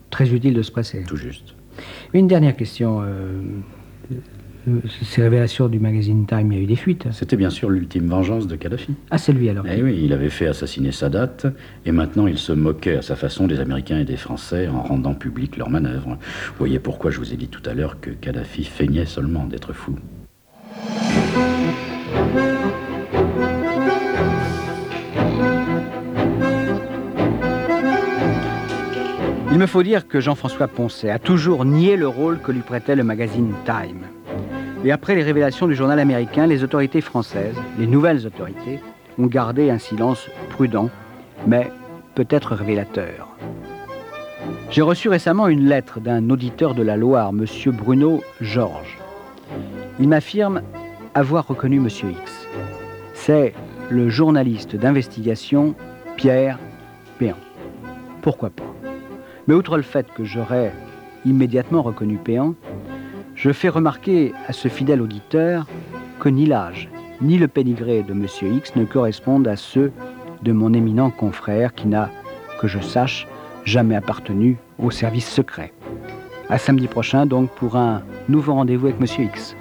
très 0.10 0.32
utile 0.34 0.54
de 0.54 0.62
se 0.62 0.72
presser. 0.72 1.04
Tout 1.08 1.18
juste. 1.18 1.56
Une 2.14 2.28
dernière 2.28 2.56
question. 2.56 3.02
euh, 3.02 3.42
ces 5.04 5.22
révélations 5.22 5.68
du 5.68 5.80
magazine 5.80 6.26
Time, 6.26 6.52
il 6.52 6.58
y 6.58 6.62
a 6.62 6.64
eu 6.64 6.68
des 6.68 6.76
fuites. 6.76 7.08
C'était 7.12 7.36
bien 7.36 7.50
sûr 7.50 7.70
l'ultime 7.70 8.08
vengeance 8.08 8.48
de 8.48 8.56
Kadhafi. 8.56 8.96
Ah, 9.12 9.18
c'est 9.18 9.34
lui 9.34 9.50
alors. 9.50 9.66
Eh 9.68 9.82
oui, 9.82 10.02
il 10.04 10.14
avait 10.14 10.30
fait 10.30 10.48
assassiner 10.48 10.92
Sadat, 10.92 11.38
et 11.86 11.92
maintenant 11.92 12.28
il 12.28 12.38
se 12.38 12.52
moquait 12.52 12.98
à 12.98 13.02
sa 13.02 13.16
façon 13.16 13.48
des 13.48 13.60
Américains 13.60 14.00
et 14.00 14.06
des 14.06 14.18
Français 14.18 14.68
en 14.68 14.82
rendant 14.82 15.14
public 15.14 15.58
leurs 15.58 15.70
manœuvres. 15.70 16.18
Vous 16.48 16.58
voyez 16.58 16.80
pourquoi 16.80 17.12
je 17.12 17.20
vous 17.20 17.34
ai 17.34 17.38
dit 17.38 17.48
tout 17.48 17.68
à 17.70 17.74
l'heure 17.74 18.00
que 18.00 18.10
Kadhafi 18.10 18.64
feignait 18.64 19.06
seulement 19.06 19.46
d'être 19.46 19.74
fou. 19.74 19.96
Il 29.52 29.60
me 29.60 29.68
faut 29.68 29.84
dire 29.84 30.08
que 30.08 30.20
Jean-François 30.20 30.68
Poncet 30.68 31.10
a 31.10 31.18
toujours 31.18 31.64
nié 31.64 31.96
le 31.96 32.10
rôle 32.10 32.40
que 32.40 32.52
lui 32.52 32.60
prêtait 32.60 32.96
le 32.96 33.06
magazine 33.06 33.54
Time. 33.64 34.02
Et 34.86 34.92
après 34.92 35.16
les 35.16 35.24
révélations 35.24 35.68
du 35.68 35.74
journal 35.74 35.98
américain, 35.98 36.46
les 36.46 36.64
autorités 36.64 37.02
françaises, 37.02 37.56
les 37.80 37.88
nouvelles 37.88 38.28
autorités, 38.28 38.80
ont 39.18 39.26
gardé 39.26 39.72
un 39.72 39.80
silence 39.80 40.30
prudent, 40.52 40.92
mais 41.48 41.72
peut-être 42.14 42.54
révélateur. 42.54 43.36
J'ai 44.70 44.84
reçu 44.84 45.10
récemment 45.10 45.48
une 45.48 45.66
lettre 45.66 46.00
d'un 46.00 46.30
auditeur 46.30 46.76
de 46.76 46.84
la 46.84 46.98
Loire, 46.98 47.30
M. 47.30 47.46
Bruno 47.74 48.22
Georges. 48.42 49.00
Il 50.00 50.08
m'affirme 50.08 50.62
avoir 51.16 51.48
reconnu 51.48 51.78
M. 51.78 51.88
X. 51.88 52.48
C'est 53.16 53.56
le 53.90 54.08
journaliste 54.10 54.76
d'investigation 54.76 55.74
Pierre 56.16 56.60
Péan. 57.18 57.38
Pourquoi 58.22 58.52
pas? 58.52 58.64
Mais 59.48 59.56
outre 59.56 59.78
le 59.78 59.84
fait 59.84 60.06
que 60.14 60.24
j'aurais 60.24 60.72
immédiatement 61.26 61.82
reconnu 61.82 62.18
Péan, 62.18 62.54
je 63.36 63.52
fais 63.52 63.70
remarquer 63.70 64.34
à 64.48 64.54
ce 64.54 64.68
fidèle 64.68 65.02
auditeur 65.02 65.68
que 66.20 66.30
ni 66.30 66.46
l'âge, 66.46 66.90
ni 67.22 67.38
le 67.38 67.48
pédigré 67.48 68.02
de 68.02 68.14
M. 68.14 68.26
X 68.42 68.76
ne 68.76 68.86
correspondent 68.86 69.48
à 69.48 69.56
ceux 69.56 69.92
de 70.42 70.52
mon 70.52 70.74
éminent 70.74 71.12
confrère 71.12 71.74
qui 71.74 71.88
n'a, 71.88 72.10
que 72.60 72.68
je 72.68 72.80
sache, 72.80 73.28
jamais 73.66 73.96
appartenu 73.96 74.58
au 74.80 74.92
service 74.92 75.28
secret. 75.28 75.74
À 76.50 76.58
samedi 76.58 76.88
prochain 76.88 77.26
donc 77.26 77.50
pour 77.52 77.76
un 77.76 78.04
nouveau 78.30 78.54
rendez-vous 78.54 78.88
avec 78.88 79.00
M. 79.00 79.26
X. 79.26 79.56